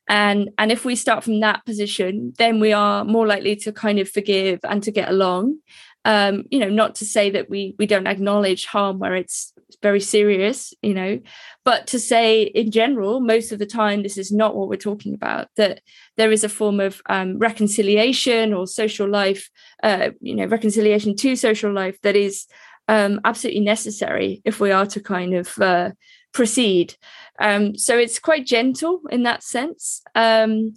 And 0.08 0.50
and 0.58 0.72
if 0.72 0.84
we 0.84 0.96
start 0.96 1.24
from 1.24 1.40
that 1.42 1.66
position 1.66 2.34
then 2.38 2.60
we 2.60 2.74
are 2.74 3.06
more 3.06 3.28
likely 3.28 3.56
to 3.58 3.72
kind 3.72 4.00
of 4.00 4.10
forgive 4.10 4.60
and 4.64 4.82
to 4.84 4.92
get 4.92 5.10
along. 5.10 5.60
Um, 6.04 6.46
you 6.50 6.58
know, 6.58 6.70
not 6.70 6.96
to 6.96 7.06
say 7.06 7.30
that 7.30 7.50
we 7.50 7.76
we 7.78 7.86
don't 7.86 8.08
acknowledge 8.08 8.66
harm 8.66 8.98
where 8.98 9.16
it's 9.16 9.54
very 9.81 9.99
serious, 9.99 10.73
you 10.81 10.93
know, 10.93 11.19
but 11.63 11.88
to 11.88 11.99
say 11.99 12.43
in 12.43 12.71
general, 12.71 13.19
most 13.19 13.51
of 13.51 13.60
the 13.60 13.65
time 13.65 14.03
this 14.03 14.17
is 14.17 14.31
not 14.31 14.55
what 14.55 14.69
we're 14.69 14.75
talking 14.75 15.13
about. 15.13 15.47
That 15.57 15.81
there 16.17 16.31
is 16.31 16.43
a 16.43 16.49
form 16.49 16.79
of 16.79 17.01
um, 17.10 17.38
reconciliation 17.38 18.53
or 18.53 18.67
social 18.67 19.10
life, 19.10 19.49
uh, 19.84 20.10
you 20.19 20.36
know, 20.36 20.45
reconciliation 20.45 21.15
to 21.17 21.36
social 21.36 21.73
life 21.73 21.99
that 22.01 22.15
is 22.15 22.47
um, 22.88 23.21
absolutely 23.25 23.62
necessary 23.62 24.41
if 24.45 24.60
we 24.60 24.71
are 24.71 24.86
to 24.88 24.99
kind 24.99 25.34
of 25.34 25.57
uh, 25.60 25.91
proceed. 26.34 26.95
Um, 27.39 27.77
so 27.77 27.97
it's 27.97 28.19
quite 28.19 28.45
gentle 28.45 29.01
in 29.10 29.23
that 29.23 29.43
sense. 29.43 30.01
Um, 30.15 30.73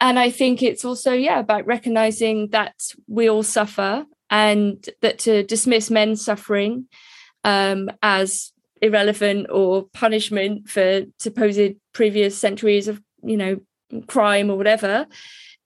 and 0.00 0.18
I 0.18 0.30
think 0.30 0.62
it's 0.62 0.84
also, 0.84 1.12
yeah, 1.12 1.38
about 1.38 1.66
recognizing 1.66 2.48
that 2.50 2.74
we 3.06 3.28
all 3.30 3.42
suffer 3.42 4.04
and 4.30 4.88
that 5.02 5.18
to 5.20 5.42
dismiss 5.44 5.90
men's 5.90 6.24
suffering 6.24 6.86
um, 7.44 7.90
as 8.02 8.52
irrelevant 8.82 9.46
or 9.50 9.84
punishment 9.92 10.68
for 10.68 11.02
supposed 11.18 11.74
previous 11.92 12.38
centuries 12.38 12.88
of 12.88 13.00
you 13.22 13.36
know 13.36 13.60
crime 14.06 14.50
or 14.50 14.56
whatever 14.56 15.06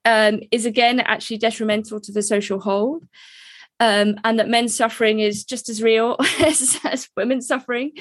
um, 0.05 0.39
is 0.51 0.65
again 0.65 0.99
actually 0.99 1.37
detrimental 1.37 1.99
to 1.99 2.11
the 2.11 2.21
social 2.21 2.59
whole 2.59 3.01
um, 3.79 4.19
and 4.23 4.39
that 4.39 4.49
men's 4.49 4.75
suffering 4.75 5.19
is 5.19 5.43
just 5.43 5.69
as 5.69 5.81
real 5.81 6.17
as, 6.39 6.79
as 6.83 7.09
women's 7.15 7.47
suffering, 7.47 7.91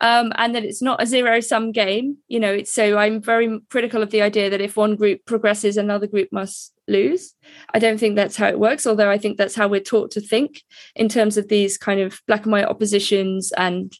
um, 0.00 0.32
and 0.36 0.54
that 0.54 0.64
it's 0.64 0.82
not 0.82 1.02
a 1.02 1.06
zero 1.06 1.40
sum 1.40 1.72
game. 1.72 2.18
You 2.28 2.40
know, 2.40 2.62
so 2.62 2.96
I'm 2.96 3.20
very 3.20 3.60
critical 3.70 4.02
of 4.02 4.10
the 4.10 4.22
idea 4.22 4.50
that 4.50 4.60
if 4.60 4.76
one 4.76 4.96
group 4.96 5.24
progresses, 5.26 5.76
another 5.76 6.06
group 6.06 6.28
must 6.32 6.72
lose. 6.86 7.34
I 7.72 7.78
don't 7.78 7.98
think 7.98 8.16
that's 8.16 8.36
how 8.36 8.48
it 8.48 8.60
works, 8.60 8.86
although 8.86 9.10
I 9.10 9.18
think 9.18 9.38
that's 9.38 9.54
how 9.54 9.68
we're 9.68 9.80
taught 9.80 10.10
to 10.12 10.20
think 10.20 10.62
in 10.94 11.08
terms 11.08 11.36
of 11.36 11.48
these 11.48 11.78
kind 11.78 12.00
of 12.00 12.20
black 12.26 12.44
and 12.44 12.52
white 12.52 12.66
oppositions 12.66 13.52
and 13.56 13.92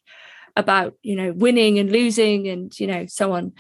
about 0.57 0.95
you 1.03 1.17
know 1.17 1.33
winning 1.33 1.81
and 1.81 1.91
losing 1.91 2.49
and 2.49 2.79
you 2.79 2.87
know 2.87 3.07
so 3.07 3.33
on. 3.33 3.53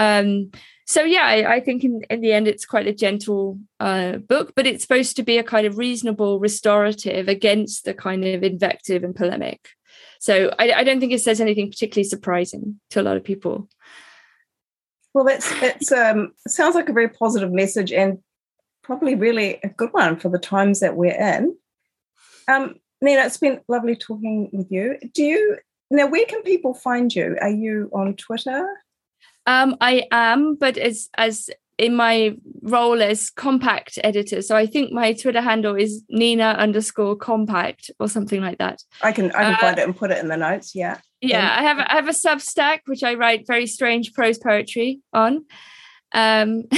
Um, 0.00 0.50
so 0.86 1.02
yeah 1.04 1.24
I, 1.24 1.56
I, 1.56 1.60
think 1.60 1.84
in, 1.84 2.02
in 2.08 2.22
the 2.22 2.32
end 2.32 2.48
it's 2.48 2.64
quite 2.64 2.86
a 2.86 2.92
gentle 2.92 3.60
uh, 3.78 4.16
book 4.16 4.54
but 4.56 4.66
it's 4.66 4.82
supposed 4.82 5.14
to 5.16 5.22
be 5.22 5.36
a 5.36 5.44
kind 5.44 5.66
of 5.66 5.76
reasonable 5.76 6.40
restorative 6.40 7.28
against 7.28 7.84
the 7.84 7.92
kind 7.92 8.24
of 8.24 8.42
invective 8.42 9.04
and 9.04 9.14
polemic. 9.14 9.68
So 10.18 10.54
I, 10.58 10.72
I 10.72 10.84
don't 10.84 10.98
think 10.98 11.12
it 11.12 11.20
says 11.20 11.40
anything 11.40 11.70
particularly 11.70 12.08
surprising 12.08 12.80
to 12.90 13.00
a 13.00 13.04
lot 13.04 13.18
of 13.18 13.24
people. 13.24 13.68
Well 15.12 15.24
that's 15.24 15.92
um 15.92 16.32
sounds 16.48 16.74
like 16.74 16.88
a 16.88 16.94
very 16.94 17.10
positive 17.10 17.52
message 17.52 17.92
and 17.92 18.18
probably 18.82 19.14
really 19.14 19.60
a 19.62 19.68
good 19.68 19.92
one 19.92 20.16
for 20.16 20.30
the 20.30 20.38
times 20.38 20.80
that 20.80 20.96
we're 20.96 21.12
in. 21.12 21.56
Um 22.48 22.76
nina 23.02 23.26
it's 23.26 23.36
been 23.36 23.60
lovely 23.68 23.96
talking 23.96 24.48
with 24.50 24.72
you. 24.72 24.96
Do 25.12 25.22
you 25.22 25.58
now 25.90 26.06
where 26.06 26.24
can 26.24 26.42
people 26.42 26.72
find 26.72 27.14
you? 27.14 27.36
Are 27.42 27.50
you 27.50 27.90
on 27.92 28.16
twitter 28.16 28.66
um, 29.50 29.76
I 29.80 30.04
am, 30.12 30.54
but 30.54 30.76
as 30.76 31.08
as 31.16 31.50
in 31.78 31.96
my 31.96 32.36
role 32.62 33.02
as 33.02 33.30
compact 33.30 33.98
editor. 34.04 34.42
So 34.42 34.54
I 34.54 34.66
think 34.66 34.92
my 34.92 35.14
Twitter 35.14 35.40
handle 35.40 35.74
is 35.74 36.04
Nina 36.10 36.54
underscore 36.58 37.16
compact 37.16 37.90
or 37.98 38.06
something 38.06 38.42
like 38.42 38.58
that. 38.58 38.82
I 39.02 39.12
can 39.12 39.32
I 39.32 39.44
can 39.44 39.54
uh, 39.54 39.58
find 39.58 39.78
it 39.78 39.84
and 39.84 39.96
put 39.96 40.10
it 40.10 40.18
in 40.18 40.28
the 40.28 40.36
notes. 40.36 40.74
Yeah. 40.74 40.98
Yeah, 41.22 41.54
I 41.58 41.62
have 41.62 41.78
I 41.78 41.94
have 41.94 42.08
a 42.08 42.12
Substack 42.12 42.80
which 42.86 43.02
I 43.02 43.14
write 43.14 43.46
very 43.46 43.66
strange 43.66 44.12
prose 44.12 44.36
poetry 44.38 45.00
on. 45.12 45.46
Um 46.12 46.64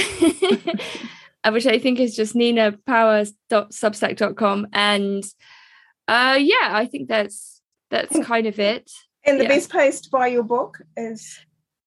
which 1.51 1.67
I 1.67 1.79
think 1.79 1.99
is 1.99 2.15
just 2.15 2.33
ninapowers.substack.com. 2.33 4.67
And 4.71 5.25
uh 6.07 6.37
yeah, 6.39 6.69
I 6.71 6.85
think 6.85 7.09
that's 7.09 7.59
that's 7.91 8.17
kind 8.25 8.47
of 8.47 8.57
it. 8.57 8.89
And 9.25 9.37
the 9.39 9.43
yeah. 9.43 9.49
best 9.49 9.69
place 9.69 9.99
to 10.01 10.09
buy 10.09 10.27
your 10.27 10.43
book 10.43 10.79
is 10.95 11.39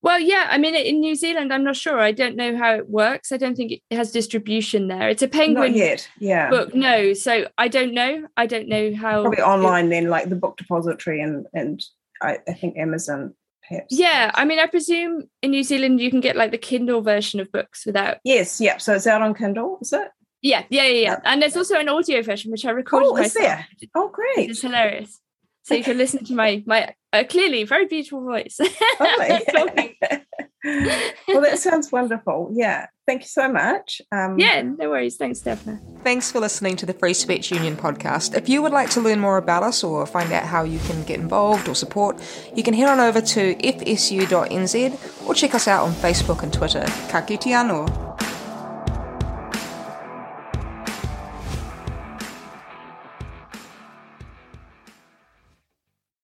well, 0.02 0.20
yeah, 0.20 0.46
I 0.50 0.58
mean, 0.58 0.74
in 0.74 1.00
New 1.00 1.14
Zealand, 1.14 1.52
I'm 1.52 1.64
not 1.64 1.76
sure. 1.76 1.98
I 1.98 2.12
don't 2.12 2.36
know 2.36 2.56
how 2.56 2.74
it 2.74 2.88
works. 2.88 3.32
I 3.32 3.36
don't 3.36 3.56
think 3.56 3.72
it 3.72 3.96
has 3.96 4.12
distribution 4.12 4.88
there. 4.88 5.08
It's 5.08 5.22
a 5.22 5.28
penguin 5.28 5.72
not 5.72 5.78
yet, 5.78 6.08
yeah. 6.18 6.50
book. 6.50 6.74
No, 6.74 7.12
so 7.12 7.48
I 7.58 7.68
don't 7.68 7.92
know. 7.92 8.26
I 8.36 8.46
don't 8.46 8.68
know 8.68 8.94
how. 8.94 9.22
Probably 9.22 9.42
online 9.42 9.86
it, 9.86 9.90
then, 9.90 10.08
like 10.08 10.28
the 10.28 10.36
book 10.36 10.56
depository 10.58 11.20
and 11.20 11.46
and 11.52 11.82
I, 12.22 12.38
I 12.46 12.52
think 12.52 12.76
Amazon. 12.76 13.34
Perhaps. 13.68 13.86
Yeah, 13.90 14.30
I 14.34 14.44
mean, 14.44 14.60
I 14.60 14.66
presume 14.66 15.24
in 15.42 15.50
New 15.50 15.64
Zealand 15.64 16.00
you 16.00 16.08
can 16.08 16.20
get 16.20 16.36
like 16.36 16.52
the 16.52 16.58
Kindle 16.58 17.00
version 17.02 17.40
of 17.40 17.50
books 17.50 17.84
without. 17.84 18.18
Yes, 18.22 18.60
yeah. 18.60 18.76
So 18.76 18.94
it's 18.94 19.08
out 19.08 19.22
on 19.22 19.34
Kindle, 19.34 19.78
is 19.82 19.92
it? 19.92 20.08
Yeah, 20.40 20.62
yeah, 20.68 20.84
yeah, 20.84 21.00
yeah. 21.00 21.20
And 21.24 21.42
there's 21.42 21.56
also 21.56 21.76
an 21.76 21.88
audio 21.88 22.22
version 22.22 22.52
which 22.52 22.64
I 22.64 22.70
recorded. 22.70 23.08
Oh, 23.08 23.16
is 23.16 23.34
there? 23.34 23.66
Oh, 23.96 24.08
great! 24.08 24.50
It's 24.50 24.60
hilarious 24.60 25.20
so 25.66 25.74
you 25.74 25.84
can 25.84 25.98
listen 25.98 26.24
to 26.24 26.34
my 26.34 26.62
my 26.66 26.94
uh, 27.12 27.24
clearly 27.28 27.64
very 27.64 27.86
beautiful 27.86 28.22
voice 28.22 28.58
Oh, 29.00 29.68
well, 31.28 31.40
that 31.42 31.58
sounds 31.58 31.92
wonderful. 31.92 32.50
Yeah. 32.52 32.86
Thank 33.06 33.22
you 33.22 33.28
so 33.28 33.48
much. 33.48 34.02
Um, 34.10 34.38
yeah, 34.38 34.62
no 34.62 34.90
worries. 34.90 35.16
Thanks, 35.16 35.38
Stephanie. 35.38 35.78
Thanks 36.02 36.32
for 36.32 36.40
listening 36.40 36.74
to 36.76 36.86
the 36.86 36.92
Free 36.92 37.14
Speech 37.14 37.52
Union 37.52 37.76
podcast. 37.76 38.36
If 38.36 38.48
you 38.48 38.62
would 38.62 38.72
like 38.72 38.90
to 38.90 39.00
learn 39.00 39.20
more 39.20 39.36
about 39.36 39.62
us 39.62 39.84
or 39.84 40.04
find 40.06 40.32
out 40.32 40.44
how 40.44 40.64
you 40.64 40.80
can 40.80 41.04
get 41.04 41.20
involved 41.20 41.68
or 41.68 41.74
support, 41.74 42.20
you 42.54 42.64
can 42.64 42.74
head 42.74 42.88
on 42.88 42.98
over 42.98 43.20
to 43.20 43.54
fsu.nz 43.54 45.28
or 45.28 45.34
check 45.34 45.54
us 45.54 45.68
out 45.68 45.84
on 45.86 45.92
Facebook 45.92 46.42
and 46.42 46.52
Twitter. 46.52 46.84
Ka 47.08 47.20
kite 47.20 47.52
anō. 47.52 48.35